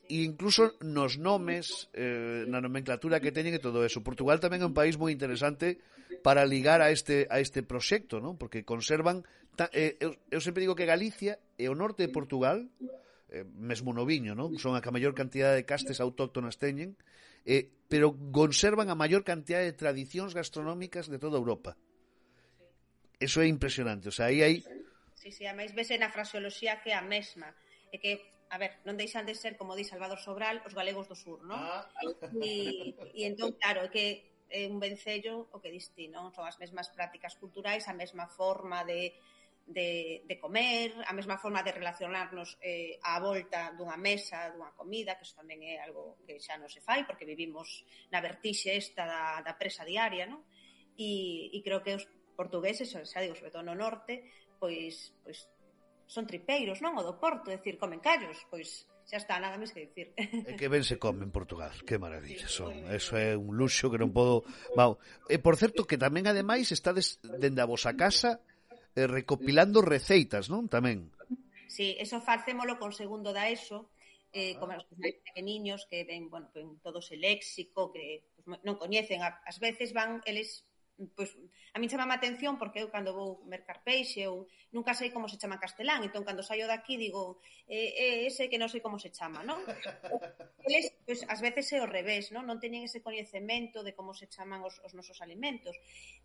[0.09, 4.03] incluso nos nomes, eh, na nomenclatura que teñen e todo eso.
[4.03, 5.79] Portugal tamén é un país moi interesante
[6.25, 8.35] para ligar a este a este proxecto, ¿no?
[8.35, 9.23] Porque conservan
[9.55, 12.67] ta, eh, eu, eu sempre digo que Galicia e o norte de Portugal
[13.31, 14.51] eh, mesmo no viño, ¿no?
[14.59, 16.99] Son a que a maior cantidad de castes autóctonas teñen,
[17.47, 21.75] eh, pero conservan a maior cantidad de tradicións gastronómicas de toda Europa.
[23.19, 24.55] Eso é impresionante, o sea, aí hai
[25.23, 27.55] Sí, sí, ademais vese na fraseoloxía que é a mesma,
[27.93, 28.19] é que
[28.53, 31.57] a ver, non deixan de ser, como di Salvador Sobral, os galegos do sur, non?
[31.57, 31.89] Ah.
[32.37, 36.29] E, e entón, claro, que é un vencello o que diste, non?
[36.29, 39.17] Son as mesmas prácticas culturais, a mesma forma de,
[39.65, 45.17] de, de comer, a mesma forma de relacionarnos eh, á volta dunha mesa, dunha comida,
[45.17, 47.81] que iso tamén é algo que xa non se fai, porque vivimos
[48.13, 50.45] na vertixe esta da, da presa diaria, non?
[50.93, 52.05] E, e creo que os
[52.37, 54.29] portugueses, xa digo, sobre todo no norte,
[54.61, 55.49] pois, pois
[56.07, 56.95] son tripeiros, non?
[56.99, 60.15] O do Porto, é dicir, comen callos, pois xa está, nada máis que dicir.
[60.17, 62.71] É que ben se come en Portugal, que maravilla sí, son.
[62.87, 64.47] Eso é un luxo que non podo...
[64.79, 64.95] Mau.
[65.27, 68.39] E por certo que tamén ademais estades dende a vosa casa
[68.95, 70.71] eh, recopilando receitas, non?
[70.71, 71.11] Tamén.
[71.67, 73.91] Sí, eso facémolo con segundo da ESO,
[74.31, 79.21] eh, como os pequeniños que ven, bueno, ven todo ese léxico que pues, non coñecen,
[79.21, 80.65] ás veces van eles
[81.17, 81.33] pois,
[81.73, 85.25] a min chamama a atención porque eu cando vou mercar peixe ou nunca sei como
[85.25, 88.81] se chama en castelán, entón cando saio daqui digo, eh, eh, ese que non sei
[88.81, 89.57] como se chama, non?
[90.69, 92.45] Eles, pois, ás veces é o revés, non?
[92.45, 95.73] Non teñen ese coñecemento de como se chaman os, os nosos alimentos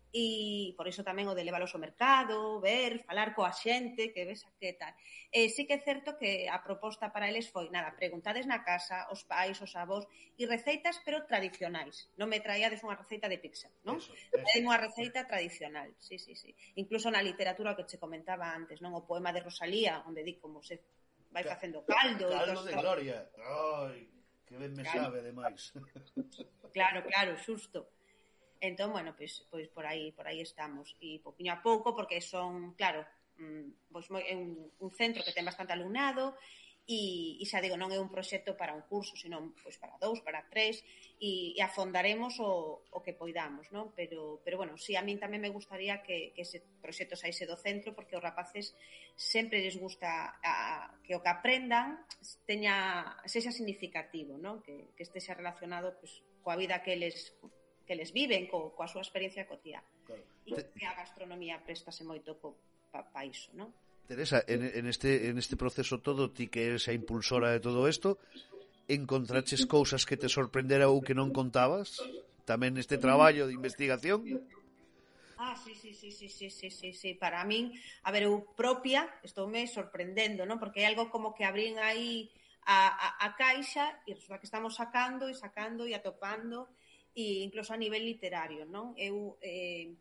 [0.09, 4.41] e por iso tamén o de leválos ao mercado, ver, falar coa xente, que ves
[4.49, 4.89] a que tal.
[5.29, 9.05] E sí que é certo que a proposta para eles foi, nada, preguntades na casa,
[9.13, 12.09] os pais, os avós, e receitas, pero tradicionais.
[12.17, 14.01] Non me traíades unha receita de pizza, non?
[14.01, 14.57] Eso, eso.
[14.57, 16.57] unha receita tradicional, sí, sí, sí.
[16.81, 18.97] Incluso na literatura que che comentaba antes, non?
[18.97, 20.81] O poema de Rosalía, onde di como se
[21.29, 22.33] vai facendo caldo.
[22.33, 23.29] Caldo de gloria.
[23.37, 24.09] Ai,
[24.49, 25.69] que ben me sabe, demais.
[26.73, 27.98] Claro, claro, xusto.
[28.59, 30.91] Entón, bueno, pois, pois por aí por aí estamos.
[30.99, 33.07] E poquinho a pouco, porque son, claro,
[33.39, 36.35] mm, pois moi, é un, un centro que ten bastante alumnado
[36.89, 40.25] e, e xa digo, non é un proxecto para un curso, senón pois para dous,
[40.25, 40.81] para tres
[41.21, 43.93] e, e afondaremos o, o que poidamos, non?
[43.93, 47.45] Pero, pero bueno, si sí, a min tamén me gustaría que, que ese proxecto saíse
[47.45, 48.73] do centro porque os rapaces
[49.13, 52.01] sempre les gusta a, que o que aprendan
[52.49, 54.65] teña sexa significativo, non?
[54.65, 57.37] Que, que este xa relacionado pois, coa vida que eles
[57.89, 59.81] que les viven co, coa súa experiencia cotía.
[60.05, 60.21] Claro.
[60.45, 62.53] E que a gastronomía préstase moito co,
[62.93, 63.73] pa, pa iso, non?
[64.05, 67.89] Teresa, en, en, este, en este proceso todo, ti que eres a impulsora de todo
[67.89, 68.21] isto,
[68.85, 71.97] encontraches cousas que te sorprendera ou que non contabas?
[72.45, 74.21] Tamén neste traballo de investigación?
[75.41, 77.09] Ah, sí, sí, sí, sí, sí, sí, sí, sí.
[77.17, 77.73] Para min,
[78.05, 80.61] a ver, eu propia estou me sorprendendo, non?
[80.61, 82.29] Porque é algo como que abrín aí
[82.69, 86.69] a, a, a caixa e resulta que estamos sacando e sacando e atopando
[87.15, 88.93] e incluso a nivel literario, non?
[88.95, 89.97] Eu eh,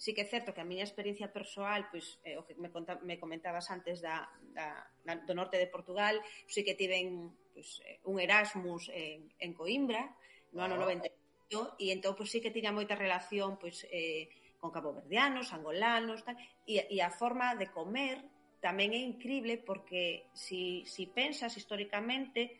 [0.00, 2.96] sí que é certo que a miña experiencia persoal, pois, eh, o que me, conta,
[3.04, 4.24] me comentabas antes da,
[4.56, 6.16] da, da, do norte de Portugal,
[6.48, 10.08] sí que tiven pois, eh, un Erasmus en, en Coimbra,
[10.56, 10.88] no ano ah.
[10.88, 16.40] 98, e entón pois, sí que tiña moita relación pois, eh, con caboverdianos, angolanos, tal,
[16.64, 18.24] e, e a forma de comer
[18.60, 22.56] tamén é increíble porque si, si pensas históricamente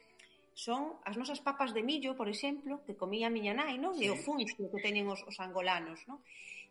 [0.61, 3.97] son as nosas papas de millo, por exemplo, que comía a miña nai, non?
[3.97, 4.05] Sí.
[4.05, 6.21] E o funcho que teñen os, os angolanos, non?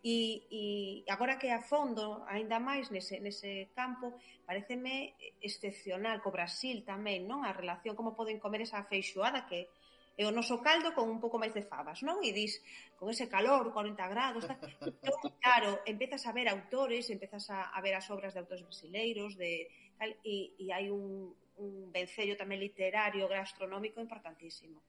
[0.00, 0.64] E, e
[1.10, 7.42] agora que a fondo aínda máis nese, nese campo, pareceme excepcional co Brasil tamén, non?
[7.42, 9.66] A relación como poden comer esa feixoada que
[10.20, 12.22] é o noso caldo con un pouco máis de fabas, non?
[12.22, 12.62] E dis,
[12.94, 14.58] con ese calor, 40 grados, tal.
[14.86, 19.34] Entón, claro, empezas a ver autores, empezas a, a ver as obras de autores brasileiros,
[19.34, 19.66] de
[19.98, 24.80] tal, e, e hai un un vencello tamén literario, gastronómico importantísimo.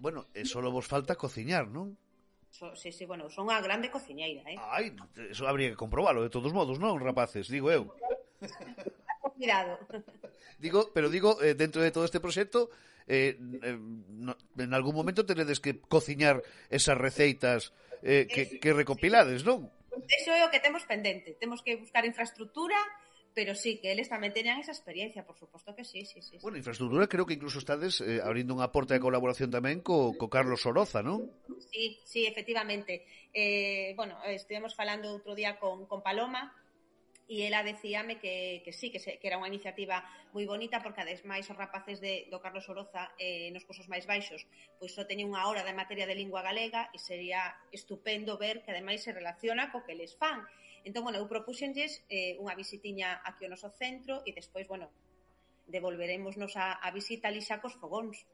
[0.00, 1.92] Bueno, eh, e só vos falta cociñar, non?
[2.50, 4.58] So, sí, sí, bueno, son a grande cociñeira, eh?
[4.58, 4.96] Ai,
[5.30, 7.46] eso habría que comprobalo, de todos modos, non, rapaces?
[7.46, 7.92] Digo eu.
[9.36, 9.78] Cuidado.
[10.58, 12.72] Digo, pero digo, eh, dentro de todo este proxecto,
[13.06, 19.44] eh, eh, no, en algún momento tenedes que cociñar esas receitas eh, que, que recopilades,
[19.44, 19.68] non?
[20.08, 21.36] Eso é o que temos pendente.
[21.36, 22.76] Temos que buscar infraestructura,
[23.34, 26.38] pero sí, que eles tamén tenían esa experiencia, por suposto que sí, sí, sí.
[26.42, 30.26] Bueno, infraestructura creo que incluso estades eh, abrindo unha porta de colaboración tamén co, co
[30.26, 31.30] Carlos Oroza, non?
[31.70, 33.06] Sí, sí, efectivamente.
[33.30, 36.50] Eh, bueno, estivemos falando outro día con, con Paloma,
[37.30, 40.02] e ela decíame que, que sí, que, se, que era unha iniciativa
[40.34, 44.42] moi bonita porque ademais os rapaces de, do Carlos Oroza eh, nos cursos máis baixos
[44.82, 48.74] pois só teñen unha hora de materia de lingua galega e sería estupendo ver que
[48.74, 50.42] ademais se relaciona co que les fan
[50.84, 54.88] Entón, bueno, eu propuxenlles eh, unha visitiña aquí ao noso centro e despois, bueno,
[55.68, 58.24] devolveremosnos a, a visita ali xa cos fogóns.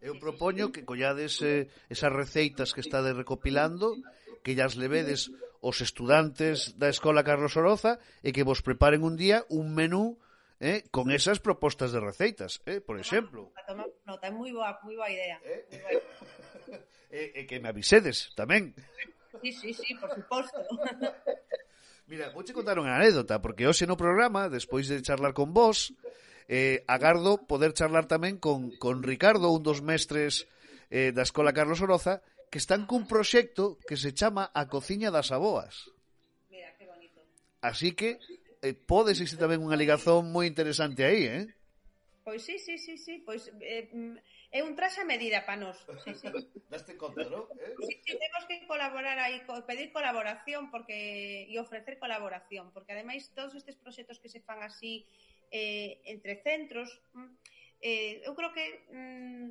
[0.00, 4.00] Eu propoño que collades eh, esas receitas que estades recopilando,
[4.40, 5.28] que llas levedes
[5.60, 10.16] os estudantes da Escola Carlos Oroza e que vos preparen un día un menú
[10.56, 13.52] eh, con esas propostas de receitas, eh, por exemplo.
[13.68, 15.36] Toma, toma nota, é moi boa, moi boa idea.
[15.44, 15.68] Eh?
[15.68, 16.80] Moi boa idea.
[17.12, 18.72] e, e que me avisedes tamén.
[19.44, 20.56] Sí, sí, sí, por suposto.
[22.10, 25.94] Mira, vou che contar unha anécdota, porque hoxe no programa, despois de charlar con vos,
[26.50, 30.50] eh, agardo poder charlar tamén con, con Ricardo, un dos mestres
[30.90, 32.18] eh, da Escola Carlos Oroza,
[32.50, 35.86] que están cun proxecto que se chama A Cociña das Aboas.
[36.50, 37.22] Mira, que bonito.
[37.62, 38.18] Así que
[38.58, 41.46] eh, pode existir tamén unha ligazón moi interesante aí, eh?
[42.26, 43.22] Pois sí, sí, sí, sí.
[43.22, 44.18] Pois eh, mm,
[44.50, 45.78] é un traxe a medida para nós.
[46.04, 46.28] Sí, sí.
[46.66, 47.46] Daste conta, non?
[47.54, 47.74] Eh?
[47.86, 53.54] Sí, sí, temos que colaborar aí, pedir colaboración porque e ofrecer colaboración, porque ademais todos
[53.54, 55.06] estes proxectos que se fan así
[55.54, 57.30] eh, entre centros, mm,
[57.82, 59.48] eh, eu creo que mm,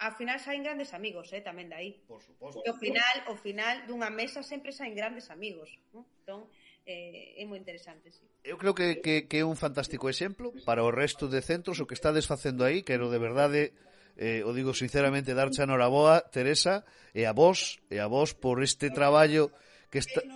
[0.00, 2.00] ao final saen grandes amigos, eh, tamén dai.
[2.08, 2.64] Por suposto.
[2.64, 5.68] E ao final, ao final dunha mesa sempre saen grandes amigos.
[5.92, 6.00] Eh?
[6.24, 6.48] Entón,
[6.88, 8.24] eh, é moi interesante, sí.
[8.48, 11.84] Eu creo que, que, que é un fantástico exemplo para o resto de centros o
[11.84, 13.76] que estades facendo aí, que de verdade
[14.18, 16.82] eh, o digo sinceramente, darche a noraboa, Teresa,
[17.14, 19.54] e a vos, e a vos por este traballo
[19.88, 20.20] que está...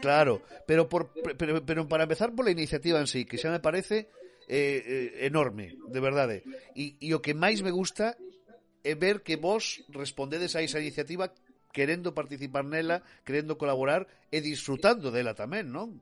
[0.00, 4.08] Claro, pero, por, pero, pero para empezar pola iniciativa en sí, que xa me parece
[4.48, 6.36] eh, eh, enorme, de verdade.
[6.72, 7.06] E, eh.
[7.06, 8.16] e o que máis me gusta
[8.80, 11.28] é ver que vos respondedes a esa iniciativa
[11.76, 16.00] querendo participar nela, querendo colaborar e disfrutando dela tamén, non?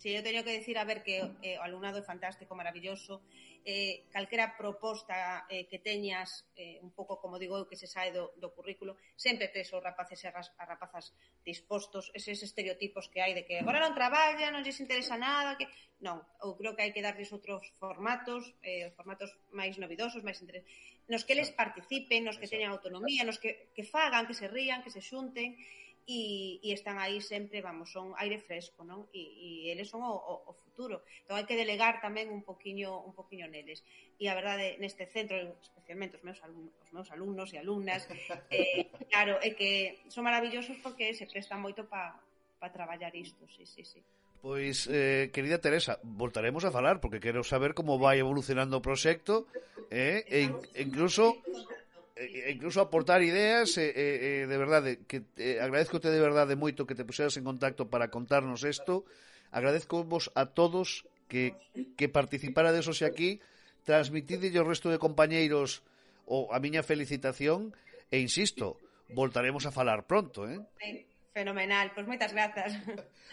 [0.00, 3.20] Se eu teño que decir, a ver, que eh, o alumnado é fantástico, maravilloso,
[3.68, 8.08] eh, calquera proposta eh, que teñas, eh, un pouco como digo eu, que se sae
[8.08, 11.12] do, do currículo, sempre tes os rapaces e as rapazas
[11.44, 15.68] dispostos, eses estereotipos que hai de que agora non traballa, non lles interesa nada, que
[16.00, 20.40] non, eu creo que hai que darles outros formatos, eh, os formatos máis novidosos, máis
[20.40, 20.64] interes...
[21.12, 24.80] nos que eles participen, nos que teñan autonomía, nos que, que fagan, que se rían,
[24.80, 25.60] que se xunten,
[26.10, 29.06] e, e están aí sempre, vamos, son aire fresco, non?
[29.14, 31.06] E, e eles son o, o, o futuro.
[31.22, 33.86] Entón hai que delegar tamén un poquiño un poquiño neles.
[34.18, 38.10] E a verdade, neste centro, especialmente os meus alumnos, os meus alumnos e alumnas,
[38.50, 42.18] eh, claro, é que son maravillosos porque se prestan moito para
[42.58, 44.02] pa traballar isto, sí, sí, sí.
[44.42, 49.46] Pois, eh, querida Teresa, voltaremos a falar porque quero saber como vai evolucionando o proxecto
[49.94, 51.38] eh, e, e incluso
[52.20, 54.06] e incluso aportar ideas e, e,
[54.44, 58.12] e de verdade que eh, agradezcote de verdade moito que te puxeras en contacto para
[58.12, 59.08] contarnos isto
[59.50, 61.54] agradezco vos a todos que,
[61.96, 63.40] que participárades hoxe aquí.
[63.86, 65.80] Transmitide ao resto de compañeiros
[66.26, 67.72] o a miña felicitación.
[68.10, 68.76] E insisto,
[69.14, 70.60] voltaremos a falar pronto, eh?
[71.30, 72.74] Fenomenal, pois moitas grazas.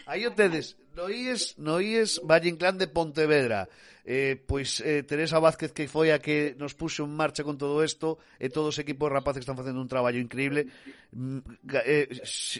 [0.06, 3.66] Aí o tedes, Noíes, Noíes, Valle Inclán de Pontevedra.
[4.08, 7.84] Eh, pois eh, Teresa Vázquez que foi a que nos puxo en marcha con todo
[7.84, 10.64] isto e eh, todos os equipos rapaces que están facendo un traballo increíble
[11.12, 12.08] mm, eh,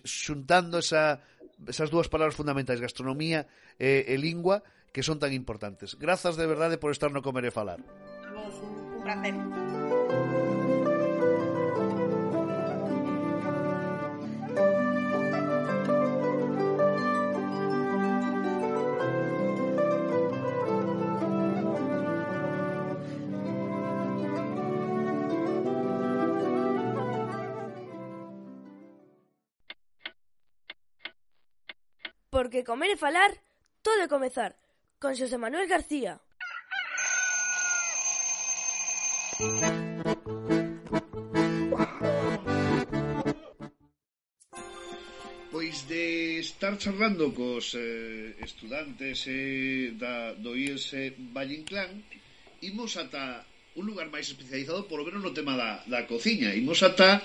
[0.05, 1.25] xuntando esa,
[1.65, 3.49] esas dúas palabras fundamentais gastronomía
[3.81, 4.61] eh, e, e lingua
[4.93, 5.97] que son tan importantes.
[5.97, 7.81] Grazas de verdade por estar no comer e falar.
[8.37, 9.33] Vos, un placer.
[32.59, 33.31] Porque comer e falar,
[33.87, 34.51] todo é comezar.
[34.99, 36.19] Con Xosé Manuel García.
[45.55, 52.03] Pois de estar charlando cos eh, estudantes eh, da, do IES Valle Inclán,
[52.59, 53.47] imos ata
[53.79, 56.51] un lugar máis especializado, polo menos no tema da, da cociña.
[56.59, 57.23] Imos ata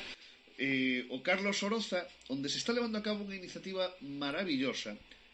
[0.62, 4.94] eh, o Carlos Oroza, onde se está levando a cabo unha iniciativa maravillosa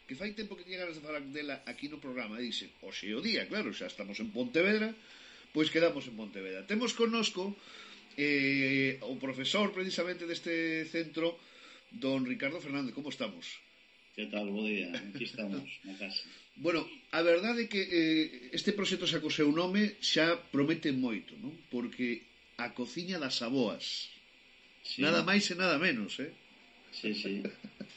[0.09, 3.13] que fai tempo que tiña ganas de falar dela aquí no programa, dixen, o xe
[3.13, 4.89] o día, claro, xa estamos en Pontevedra,
[5.53, 6.65] pois quedamos en Pontevedra.
[6.65, 7.53] Temos connosco
[8.17, 11.37] eh, o profesor precisamente deste centro,
[11.93, 13.61] don Ricardo Fernández, como estamos?
[14.17, 16.25] Que tal, bo día, aquí estamos, na casa.
[16.57, 21.37] Bueno, a verdade é que eh, este proxecto xa co seu nome xa promete moito,
[21.37, 21.53] non?
[21.69, 22.25] Porque
[22.57, 24.09] a cociña das aboas,
[24.81, 25.05] sí.
[25.05, 26.33] nada máis e nada menos, eh?
[26.91, 27.43] Sí, sí.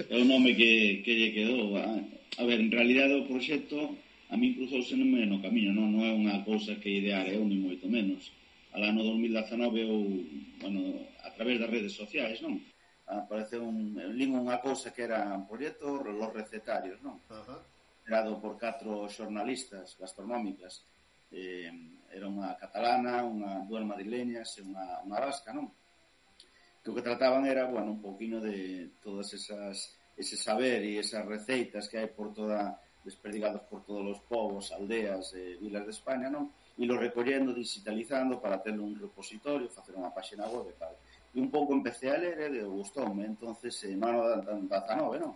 [0.09, 1.76] É o nome que, que lle quedou.
[1.76, 2.01] A, ah,
[2.38, 3.97] a ver, en realidade o proxecto
[4.32, 7.61] a mí cruzouse no no camiño, non, non é unha cousa que idear eu, ni
[7.61, 8.32] moito menos.
[8.72, 10.24] Al ano 2019 eu,
[10.64, 12.57] bueno, a través das redes sociais, non?
[13.05, 17.20] Ah, Apareceu un, lín unha cousa que era un proxecto Los Recetarios, non?
[17.28, 18.40] Uh -huh.
[18.40, 20.80] Por catro xornalistas gastronómicas.
[21.32, 21.68] Eh,
[22.12, 25.68] era unha catalana, unha duas madrileñas e unha, unha vasca, non?
[26.83, 31.24] que o que trataban era, bueno, un poquinho de todas esas ese saber e esas
[31.24, 35.91] receitas que hai por toda desperdigados por todos os povos, aldeas e eh, vilas de
[35.91, 36.55] España, non?
[36.78, 40.95] E lo recollendo, digitalizando para ter un repositorio, facer unha páxina web e tal.
[41.35, 44.95] E un pouco empecé a ler e eh, gustoume, entonces, eh, mano da, da, da
[44.95, 45.35] nove, non?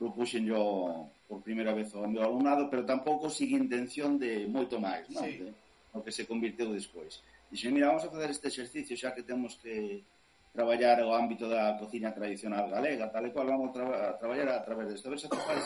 [0.00, 5.04] propuxen yo por primeira vez ao meu alumnado, pero tampouco sin intención de moito máis,
[5.12, 5.26] non?
[5.26, 5.44] Sí.
[5.44, 5.52] De,
[5.92, 7.20] o que se convirteu despois.
[7.50, 10.06] Dixen, mira, vamos a facer este exercicio, xa que temos que
[10.52, 14.90] traballar o ámbito da cociña tradicional galega, tal e cual vamos tra traballar a través
[14.90, 15.58] de saber atopar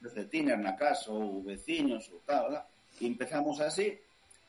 [0.00, 2.64] de tiñas na casa ou veciños ou tal, ¿verdad?
[3.00, 4.00] E empezamos así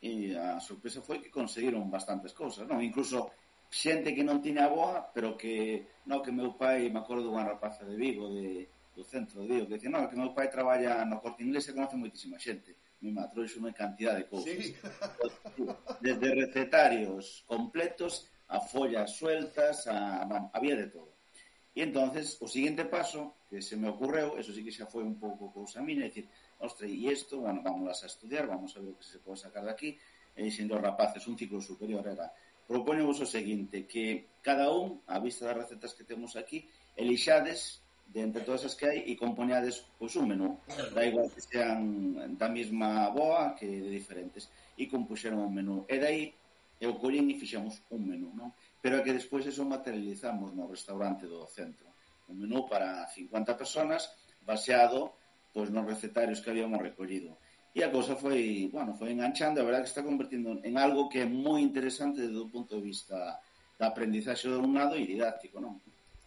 [0.04, 2.84] e a sorpresa foi que conseguiron bastantes cousas, non?
[2.84, 3.32] Incluso
[3.72, 7.84] xente que non tiña boa, pero que, non, que meu pai, me acordo unha rapaza
[7.84, 11.20] de Vigo, de, do centro de Vigo, que dicía, non, que meu pai traballa no
[11.20, 12.76] corte inglés e conoce moitísima xente.
[13.04, 14.56] Mi ma unha cantidad de cousas.
[14.56, 14.74] Sí.
[16.00, 21.16] Desde recetarios completos a follas sueltas, a, bueno, había de todo.
[21.76, 25.20] E entonces o siguiente paso que se me ocurreu, eso sí que xa foi un
[25.20, 26.32] pouco cousa miña, é dicir,
[26.64, 29.68] ostre, e isto, bueno, vamos a estudiar, vamos a ver o que se pode sacar
[29.68, 29.90] de aquí,
[30.40, 32.32] eh, e sendo rapaces un ciclo superior era,
[32.64, 36.64] proponemos o seguinte, que cada un, a vista das recetas que temos aquí,
[36.96, 40.56] elixades de entre todas as que hai e compoñades pois un menú,
[40.96, 44.48] da igual que sean da mesma boa que de diferentes,
[44.80, 45.76] e compuxeron un menú.
[45.92, 46.32] E dai
[46.80, 48.52] e o Colín e fixemos un menú, non?
[48.84, 51.88] Pero é que despois eso materializamos no restaurante do centro.
[52.28, 54.12] Un menú para 50 personas
[54.44, 55.16] baseado
[55.56, 57.40] pois nos recetarios que habíamos recollido.
[57.76, 61.24] E a cousa foi, bueno, foi enganchando, a verdade que está convertindo en algo que
[61.24, 63.40] é moi interesante desde o punto de vista
[63.80, 65.80] da aprendizaxe do alumnado e didáctico, non?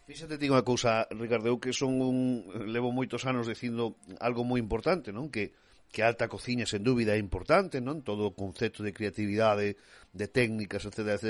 [0.09, 4.57] Fíxate ti unha cousa, Ricardo, eu que son un levo moitos anos dicindo algo moi
[4.57, 5.29] importante, non?
[5.29, 5.53] Que
[5.89, 8.05] que a alta cociña sen dúbida é importante, non?
[8.05, 9.75] Todo o concepto de creatividade,
[10.13, 11.25] de técnicas, etc, etc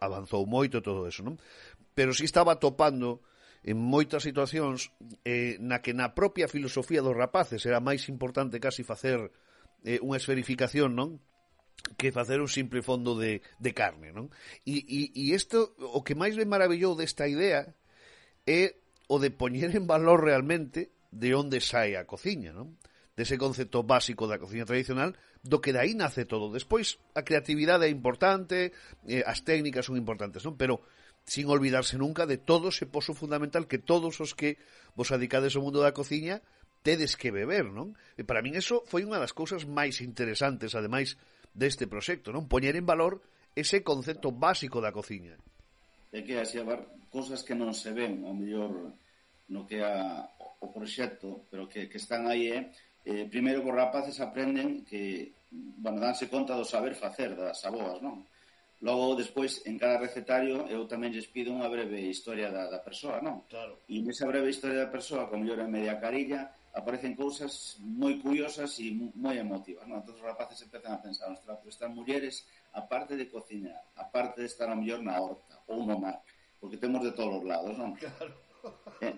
[0.00, 1.36] avanzou moito todo eso, non?
[1.92, 3.20] Pero si estaba topando
[3.62, 4.90] en moitas situacións
[5.22, 9.30] eh, na que na propia filosofía dos rapaces era máis importante casi facer
[9.84, 11.20] eh, unha esferificación, non?
[11.98, 14.30] que facer un simple fondo de, de carne, non?
[14.64, 17.68] E, e, e isto, o que máis me maravillou desta idea
[18.46, 18.78] é
[19.10, 22.78] o de poñer en valor realmente de onde sai a cociña, non?
[23.16, 25.12] dese concepto básico da cociña tradicional,
[25.44, 26.48] do que dai nace todo.
[26.48, 28.72] Despois, a creatividade é importante,
[29.04, 30.56] eh, as técnicas son importantes, non?
[30.56, 30.80] Pero
[31.28, 34.58] sin olvidarse nunca de todo ese pozo fundamental que todos os que
[34.96, 36.42] vos adicades ao mundo da cociña
[36.82, 37.94] tedes que beber, non?
[38.18, 41.14] E para min eso foi unha das cousas máis interesantes, ademais,
[41.54, 42.50] deste proxecto, non?
[42.50, 43.22] Poñer en valor
[43.54, 45.36] ese concepto básico da cociña.
[46.10, 46.82] É que así haber
[47.12, 48.96] cousas que non se ven, ao mellor
[49.52, 50.26] no que a,
[50.64, 52.72] o proxecto, pero que, que están aí, eh?
[53.04, 57.98] eh, primeiro que os rapaces aprenden que, bueno, danse conta do saber facer das aboas,
[58.02, 58.26] non?
[58.82, 63.22] Logo, despois, en cada recetario, eu tamén lles pido unha breve historia da, da persoa,
[63.22, 63.46] non?
[63.46, 63.78] Claro.
[63.86, 68.74] E nesa breve historia da persoa, como yo en media carilla, aparecen cousas moi curiosas
[68.82, 70.02] e moi emotivas, non?
[70.02, 72.42] Entón, os rapaces empezan a pensar, ostras, pero estas mulleres,
[72.74, 76.18] aparte de cocinar, aparte de estar a mellor na horta ou no mar,
[76.58, 77.94] porque temos de todos os lados, non?
[77.94, 78.34] Claro.
[79.02, 79.14] Eh,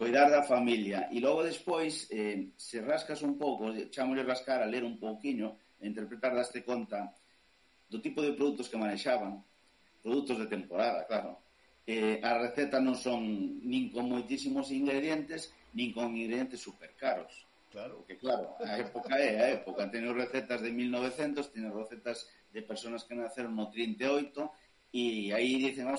[0.00, 1.12] Cuidar da familia.
[1.12, 5.84] E logo despois, eh, se rascas un pouco, chamolle rascar a ler un pouquiño, a
[5.84, 7.12] interpretar daste conta
[7.84, 9.44] do tipo de produtos que manexaban,
[10.00, 11.44] produtos de temporada, claro.
[11.84, 17.44] Eh, a receta non son nin con moitísimos ingredientes, nin con ingredientes super caros.
[17.68, 18.00] Claro.
[18.00, 19.84] Porque claro, a época é a época.
[19.92, 24.32] Teño recetas de 1900, teño recetas de personas que naceron no 38,
[24.96, 25.92] e aí dicen,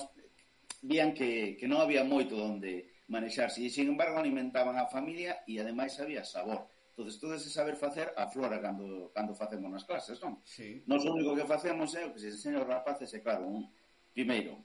[0.82, 3.60] vían que, que non había moito onde manexarse.
[3.60, 6.64] E, sin embargo, alimentaban a familia e, ademais, había sabor.
[6.96, 10.40] Entonces, todo ese saber facer aflora cando, cando facemos nas clases, non?
[10.44, 10.80] Sí.
[10.88, 13.68] Nos o único que facemos é o que se enseña aos rapaces é, claro, un,
[14.12, 14.60] primeiro,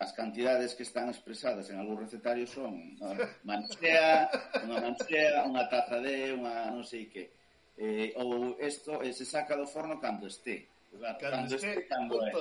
[0.00, 3.14] as cantidades que están expresadas en algún recetario son unha
[3.44, 4.32] manchea,
[4.64, 7.30] unha manchea, unha taza de, unha non sei que.
[7.76, 10.72] Eh, ou isto eh, se saca do forno cando este.
[10.90, 12.32] Cando, cando este, cando, é,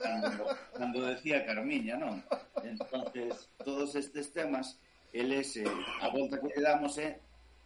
[0.00, 0.42] cando,
[0.72, 2.22] cando decía Carmiña, non?
[2.64, 4.80] Entonces, todos estes temas
[5.12, 5.66] eles eh,
[6.00, 7.18] a volta que lle damos é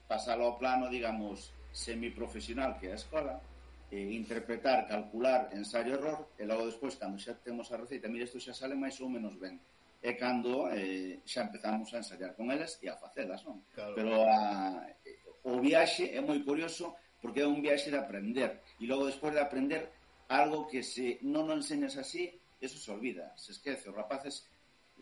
[0.08, 3.40] pasalo ao plano, digamos, semiprofesional que é a escola,
[3.90, 8.40] e interpretar, calcular, ensayo error, e logo despois, cando xa temos a receita, mira, isto
[8.40, 9.60] xa sale máis ou menos ben.
[10.04, 13.64] É cando eh, xa empezamos a ensaiar con elas e a facelas, non?
[13.72, 13.96] Claro.
[13.96, 14.84] Pero a,
[15.48, 18.60] o viaxe é moi curioso porque é un viaxe de aprender.
[18.76, 19.88] E logo despois de aprender
[20.28, 23.88] algo que se non o enseñas así, eso se olvida, se esquece.
[23.88, 24.44] Os rapaces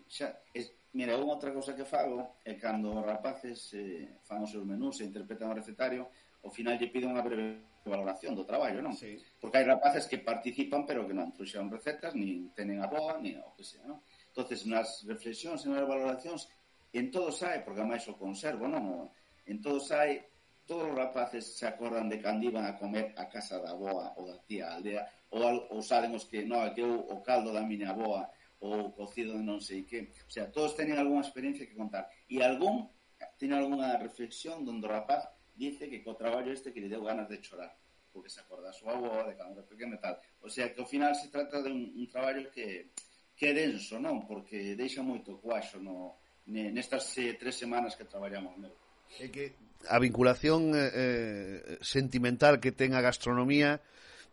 [0.09, 4.53] xa, es, mira, unha outra cousa que fago é cando os rapaces eh, fan os
[4.53, 6.09] seus menús e interpretan o recetario,
[6.45, 8.95] ao final lle pido unha breve valoración do traballo, non?
[8.95, 9.18] Sí.
[9.43, 13.43] Porque hai rapaces que participan pero que non trouxeron recetas, nin tenen a boa, nin
[13.43, 13.99] o que sea, non?
[14.32, 16.49] entonces nas reflexións e nas valoracións
[16.93, 19.09] en todo sae, porque máis o conservo, non?
[19.49, 20.28] En todo sae,
[20.64, 24.30] todos os rapaces se acordan de cando iban a comer a casa da boa ou
[24.30, 25.03] da tía aldea
[25.34, 25.43] ou,
[25.74, 28.30] ou saben os que, non, que eu o caldo da miña boa
[28.62, 30.14] ou cocido de non sei que.
[30.24, 32.06] O sea, todos teñen algunha experiencia que contar.
[32.30, 32.86] E algún
[33.34, 35.26] tiene algunha reflexión donde o rapaz
[35.58, 37.74] dice que co traballo este que lle deu ganas de chorar
[38.12, 40.20] porque se acorda a súa avó de cando era pequeno e tal.
[40.44, 42.92] O sea, que ao final se trata de un, un traballo que,
[43.34, 44.28] que é denso, non?
[44.28, 48.76] Porque deixa moito cuaxo no, nestas eh, tres semanas que traballamos nel.
[49.16, 49.56] É que
[49.88, 53.80] a vinculación eh, eh, sentimental que ten a gastronomía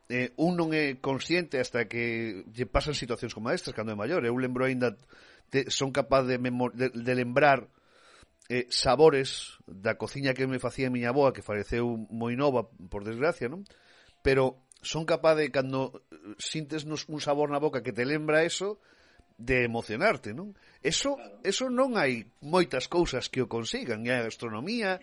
[0.10, 4.26] eh, un non é consciente hasta que lle pasan situacións como estas cando é maior.
[4.26, 4.98] Eu lembro aínda
[5.54, 7.70] te, son capaz de, de, de lembrar
[8.50, 13.06] eh, sabores da cociña que me facía a miña aboa, que faleceu moi nova, por
[13.06, 13.62] desgracia, non?
[14.26, 18.42] Pero son capaz de, cando eh, sintes nos un sabor na boca que te lembra
[18.42, 18.82] eso,
[19.38, 20.58] de emocionarte, non?
[20.82, 24.98] Eso, eso non hai moitas cousas que o consigan, e a gastronomía,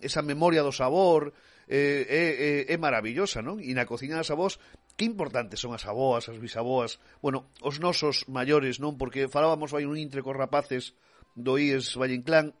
[0.00, 1.36] esa memoria do sabor,
[1.68, 2.22] eh, é,
[2.70, 3.58] é, é maravillosa, non?
[3.58, 4.62] E na cociña das avós,
[4.94, 8.94] que importantes son as avoas, as bisaboas, bueno, os nosos maiores, non?
[8.94, 10.94] Porque falábamos vai un intre cos rapaces
[11.34, 12.54] do IES Valle Inclán,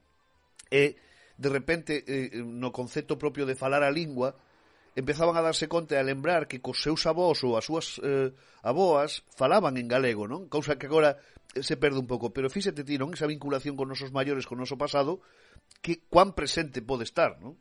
[0.70, 0.98] e
[1.38, 4.34] de repente eh, no concepto propio de falar a lingua,
[4.96, 8.32] empezaban a darse conta e a lembrar que cos seus avós ou as súas eh,
[8.64, 10.48] aboas falaban en galego, non?
[10.48, 11.20] Cousa que agora
[11.52, 13.12] eh, se perde un pouco, pero fíxate ti, non?
[13.12, 15.20] Esa vinculación con nosos maiores, con noso pasado,
[15.84, 17.60] que cuán presente pode estar, non?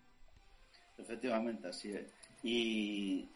[0.98, 2.06] Efectivamente, así é.
[2.44, 3.28] E,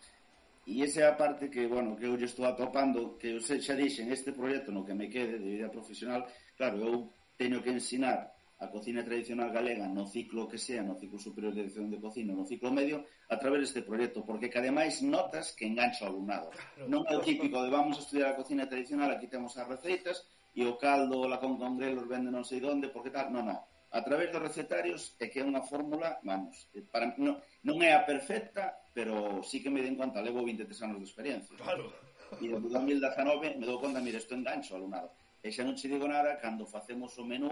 [0.65, 3.75] e esa é a parte que, bueno, que eu lle estou atopando, que eu xa
[3.75, 6.93] dixen, este proxecto no que me quede de vida profesional, claro, eu
[7.37, 11.63] teño que ensinar a cocina tradicional galega no ciclo que sea, no ciclo superior de
[11.63, 15.63] edición de cocina, no ciclo medio, a través deste proxecto, porque que ademais notas que
[15.63, 16.51] engancho ao alumnado.
[16.91, 20.27] Non é o típico de vamos a estudiar a cocina tradicional, aquí temos as receitas,
[20.51, 23.59] e o caldo, la con congrelo, vende non sei donde, porque tal, non, non
[23.91, 27.93] a través dos recetarios é que é unha fórmula, vamos, eh, para, non, non é
[27.97, 31.57] a perfecta, pero sí que me den conta, levo 23 anos de experiencia.
[31.57, 31.89] Claro.
[32.37, 35.09] E do 2019 me dou conta, mire, isto engancho alumnado.
[35.41, 37.49] E xa non che digo nada cando facemos o menú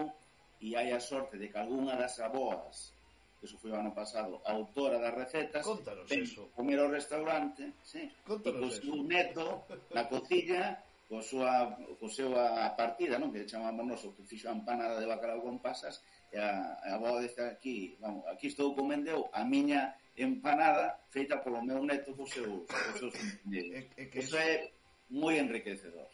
[0.62, 2.94] e hai a sorte de que algunha das aboas
[3.42, 8.10] eso foi o ano pasado, autora das recetas Contanos ven, eso comer ao restaurante sí,
[8.26, 9.46] Contanos e co seu neto
[9.94, 13.30] na cocilla, co, súa, co seu a partida non?
[13.30, 16.02] que chamamos noso que fixo a empanada de bacalao con pasas
[16.36, 21.80] a, a avó está aquí, vamos, aquí estou comendeu a miña empanada feita polo meu
[21.86, 23.08] neto co seu, co seu
[23.54, 24.68] é, é que Eso é
[25.08, 26.10] moi enriquecedor.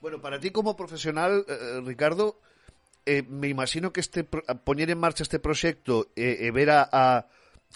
[0.00, 2.40] Bueno, para ti como profesional, eh, eh Ricardo,
[3.06, 6.88] eh, me imagino que este poñer en marcha este proxecto e eh, eh, ver a,
[6.90, 7.28] a,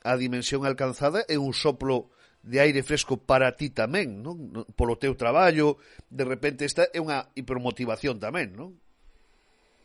[0.02, 2.10] a dimensión alcanzada é un soplo
[2.46, 4.38] de aire fresco para ti tamén, non?
[4.78, 8.78] Polo teu traballo, de repente esta é unha hipermotivación tamén, non?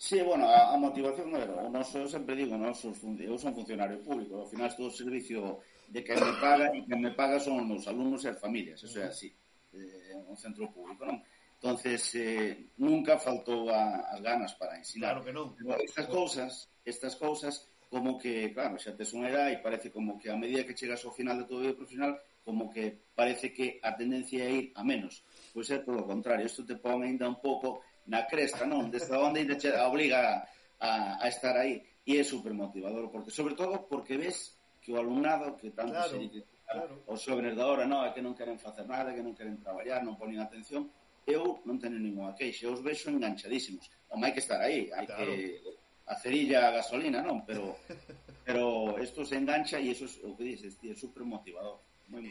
[0.02, 4.34] Sí, bueno, a, a motivación, o non eu sempre digo, non eu son funcionario público,
[4.34, 5.62] ao final estou ao servicio
[5.94, 8.98] de que me paga e que me paga son os alumnos e as familias, eso
[8.98, 9.30] é así,
[9.78, 11.22] eh, un centro público, non?
[11.54, 15.22] entonces eh, nunca faltou a, as ganas para ensinar.
[15.22, 15.54] Claro que non.
[15.54, 20.18] Pero estas cousas, estas cousas, como que, claro, xa tes unha edad e parece como
[20.18, 23.78] que a medida que chegas ao final de todo vida profesional, como que parece que
[23.86, 25.22] a tendencia é ir a menos.
[25.54, 28.90] Pois é todo o contrario, isto te pon ainda un pouco na cresta, non?
[28.90, 30.48] Desta onda ainda che obliga
[30.80, 31.82] a, a estar aí.
[32.06, 36.10] E é super motivador, porque sobre todo porque ves que o alumnado que tanto claro,
[36.10, 37.04] se dice, claro.
[37.06, 40.02] os xóvenes da hora, non, é que non queren facer nada, que non queren traballar,
[40.02, 40.90] non ponen atención,
[41.30, 43.86] eu non teño ninguna queixa, eu os vexo enganchadísimos.
[44.10, 45.30] O hai que estar aí, hai claro.
[45.30, 45.62] que
[46.10, 47.78] a cerilla a gasolina, non, pero
[48.48, 52.28] pero isto se engancha e iso é o que dices, tío, é super motivador moi.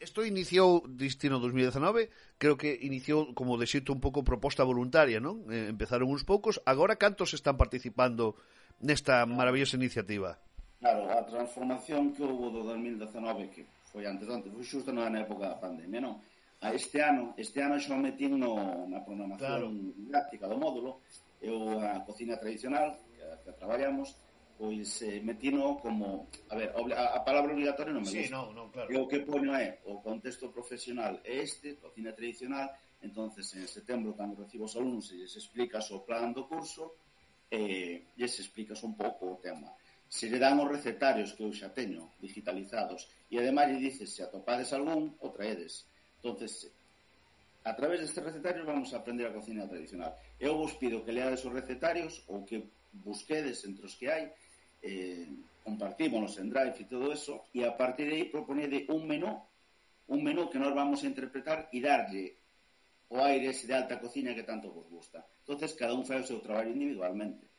[0.00, 2.08] Isto eh, eh, iniciou destino 2019,
[2.40, 5.44] creo que iniciou como de xeito un pouco proposta voluntaria, non?
[5.52, 8.34] Eh, empezaron uns poucos, agora cantos están participando
[8.80, 10.40] nesta maravillosa iniciativa?
[10.80, 15.12] Claro, a transformación que houve do 2019 que foi antes de antes, foi xusto na
[15.20, 16.16] época da pandemia, non?
[16.60, 18.56] A este ano, este ano xa metín no,
[18.88, 19.68] na programación claro.
[19.96, 21.04] didáctica do módulo,
[21.40, 24.16] eu a cocina tradicional que, que traballamos,
[24.60, 28.20] pois eh, metino como, a ver, a, a palabra obligatoria non me gusta.
[28.20, 28.92] Sí, non, non, claro.
[28.92, 32.68] E o que poño é o contexto profesional é este, cocina tradicional,
[33.00, 36.92] entonces en setembro cando recibo os alumnos e lles explicas o plan do curso,
[37.48, 39.72] eh, lles explicas un pouco o tema.
[40.12, 44.20] Se lle dan os recetarios que eu xa teño digitalizados e ademais lle dices se
[44.20, 45.88] atopades algún, o traedes.
[46.20, 46.68] Entonces,
[47.64, 50.12] a través destes recetarios vamos a aprender a cocina tradicional.
[50.36, 54.28] Eu vos pido que leades os recetarios ou que busquedes entre os que hai
[54.82, 55.28] eh,
[55.64, 59.42] compartimos los drive y todo eso, y a partir de ahí proponede un menú,
[60.08, 62.36] un menú que nos vamos a interpretar y darlle
[63.08, 65.26] o aires de alta cocina que tanto vos gusta.
[65.40, 67.50] Entonces, cada un fai o seu traballo individualmente.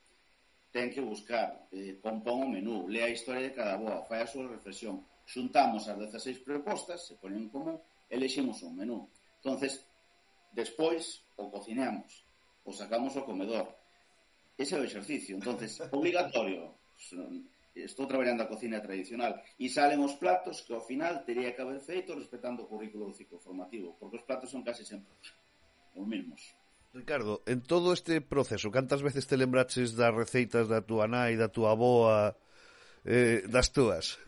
[0.72, 4.32] Ten que buscar, eh, compón o menú, lea a historia de cada boa, fai a
[4.32, 5.04] súa reflexión.
[5.28, 7.76] Xuntamos as 16 propostas, se ponen en común,
[8.08, 9.12] elexemos un menú.
[9.44, 9.84] Entonces,
[10.56, 12.24] despois o cocinamos,
[12.64, 13.68] o sacamos ao comedor.
[14.56, 16.80] Ese é o exercicio, entonces, obligatorio
[17.76, 21.80] estou traballando a cocina tradicional e salen os platos que ao final teria que haber
[21.80, 25.12] feito respetando o currículo do ciclo formativo, porque os platos son case sempre
[25.96, 26.56] os mesmos.
[26.94, 31.48] Ricardo, en todo este proceso, cantas veces te lembraches das receitas da túa nai, da
[31.48, 32.36] túa aboa,
[33.08, 34.20] eh, das túas?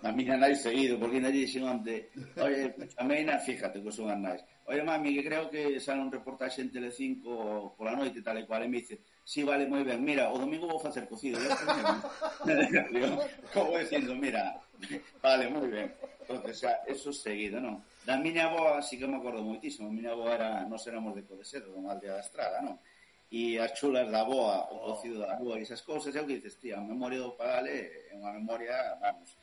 [0.00, 2.08] A miña nai seguido, porque ainda lle dixen onte,
[2.40, 4.40] oye, a meina, fíjate que son as nais.
[4.64, 8.64] Oye, mami, que creo que sale un reportaxe en Telecinco pola noite, tal e cual,
[8.64, 11.36] e me dice, sí, vale, moi ben, mira, o domingo vou facer cocido.
[11.36, 11.52] Eu,
[13.52, 14.56] como dicindo, mira,
[15.20, 15.92] vale, moi ben.
[16.24, 17.84] Entonces, xa, eso seguido, non?
[18.06, 21.28] Da miña aboa, sí que me acordo moitísimo, a miña aboa era, nos éramos de
[21.28, 22.80] Codesedo, unha aldea da Estrada, non?
[23.28, 26.40] E as chulas da boa, o cocido da boa e esas cousas, é o que
[26.40, 29.36] dices, tía, a memoria do Pagale é unha memoria, vamos,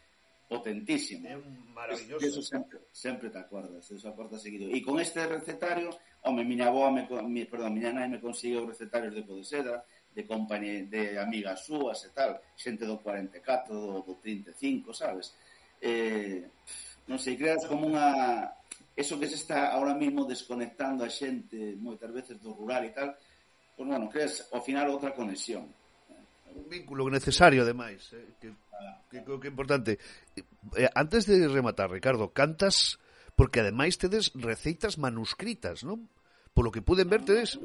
[0.47, 1.27] potentísimo.
[1.27, 2.25] É un maravilloso.
[2.25, 4.71] Eso sempre, sempre te acordas, eso acordas seguido.
[4.71, 5.91] E con este recetario,
[6.23, 9.83] home, miña avó, me, mi, perdón, miña nai me conseguiu recetarios de Codesedra,
[10.15, 15.35] de compañía, de amigas súas e tal, xente do 44, do, do 35, sabes?
[15.83, 16.47] Eh,
[17.11, 18.55] non sei, creas como unha...
[18.97, 23.13] Eso que se está ahora mismo desconectando a xente moitas veces do rural e tal,
[23.77, 25.69] pois, pues, bueno, creas, ao final, outra conexión
[26.57, 28.49] un vínculo necesario ademais, eh, que
[29.09, 30.01] que que, que importante.
[30.35, 30.43] Eh,
[30.75, 32.97] eh, antes de rematar, Ricardo, cantas
[33.37, 36.09] porque ademais tedes receitas manuscritas, non?
[36.57, 37.61] Polo que puden ver tedes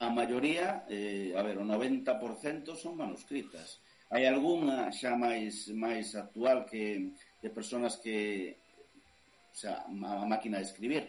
[0.00, 3.84] a maioría, eh, a ver, o 90% son manuscritas.
[4.08, 8.56] Hai algunha xa máis máis actual que de personas que
[9.52, 11.04] o sea, a máquina de escribir,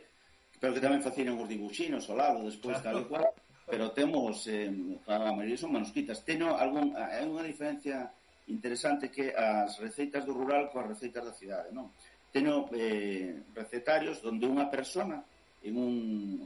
[0.59, 2.84] pero que tamén facían os dibuxinos ao lado, despois claro.
[2.84, 3.26] tal e cual,
[3.72, 4.67] pero temos eh,
[5.07, 6.28] a maioría son manuscritas.
[6.28, 8.11] Teño algún hai unha diferencia
[8.51, 11.95] interesante que as receitas do rural coas receitas da cidade, non?
[12.36, 15.24] Teño eh, recetarios onde unha persona
[15.63, 15.95] en un,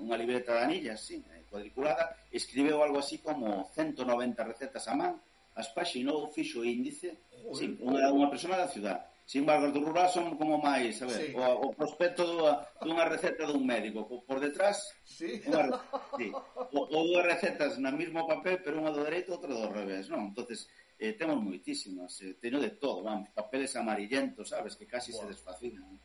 [0.05, 4.05] unha libreta de anillas, sí, eh, cuadriculada, escribeu algo así como 190
[4.45, 5.17] recetas a man,
[5.57, 7.17] as paxinou, fixo índice,
[7.57, 11.09] sí, unha, unha persona da cidade Sin embargo, as do rural son como máis, a
[11.09, 11.27] ver, sí.
[11.33, 15.41] o, o prospecto dunha, dunha receta dun médico, por, por detrás, sí.
[15.49, 15.81] Unha,
[16.13, 16.29] sí.
[16.29, 20.29] O, o dúas recetas na mesmo papel, pero unha do dereito, outra do revés, non?
[20.29, 20.69] Entonces,
[21.01, 25.25] eh, temos moitísimas, eh, teño de todo, vamos, papeles amarillentos, sabes, que casi wow.
[25.25, 25.97] se desfacinan.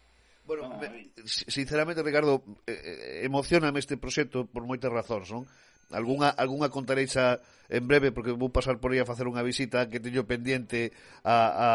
[0.48, 5.44] Bueno, ah, me, sinceramente, Ricardo, eh, eh, emocioname este proxecto por moitas razóns, non?
[5.90, 10.02] Alguna, alguna contareixa en breve porque vou pasar por aí a facer unha visita que
[10.02, 10.90] teño pendiente
[11.22, 11.68] a, a,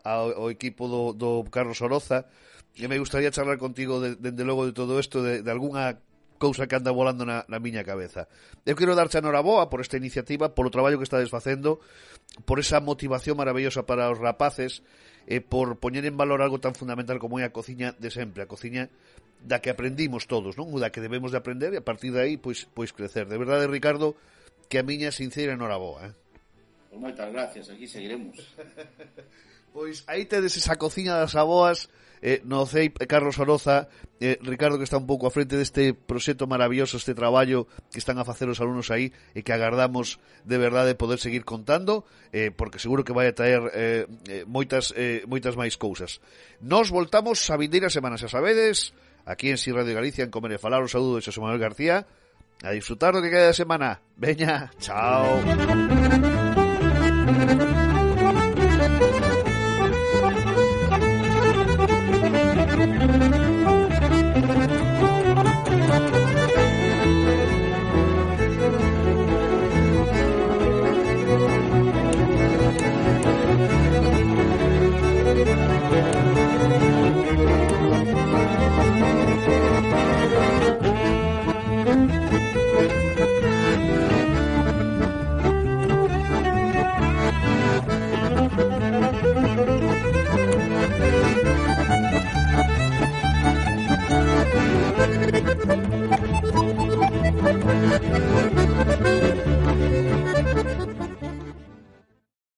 [0.00, 2.28] a, ao equipo do, do Carlos Oroza
[2.76, 5.96] e me gustaría charlar contigo de, logo de todo isto de, de alguna
[6.36, 8.28] cousa que anda volando na, na miña cabeza.
[8.68, 11.80] Eu quero darche a noraboa por esta iniciativa, polo traballo que estades facendo,
[12.44, 14.84] por esa motivación maravillosa para os rapaces
[15.26, 18.50] eh, por poñer en valor algo tan fundamental como é a cociña de sempre, a
[18.50, 18.88] cociña
[19.42, 20.70] da que aprendimos todos, non?
[20.70, 23.26] O da que debemos de aprender e a partir de aí pois pois crecer.
[23.26, 24.14] De verdade, Ricardo,
[24.70, 26.10] que a miña sincera enhoraboa.
[26.10, 26.12] Eh?
[26.90, 28.38] Pues moitas gracias, aquí seguiremos.
[29.76, 31.92] Pois aí tedes esa cociña das aboas
[32.24, 33.92] eh, no CEIP eh, Carlos Oroza
[34.24, 38.16] eh, Ricardo que está un pouco a frente deste proxecto maravilloso, este traballo que están
[38.16, 40.16] a facer os alumnos aí e que agardamos
[40.48, 44.96] de verdade poder seguir contando eh, porque seguro que vai a traer eh, eh moitas,
[44.96, 46.24] eh, moitas máis cousas.
[46.64, 48.96] Nos voltamos a vindeira semana xa sabedes,
[49.28, 52.08] aquí en Si Radio Galicia en Comer e Falar, o saúdo de Xosé Manuel García
[52.64, 54.00] a disfrutar do que queda de semana.
[54.16, 55.36] Veña, chao.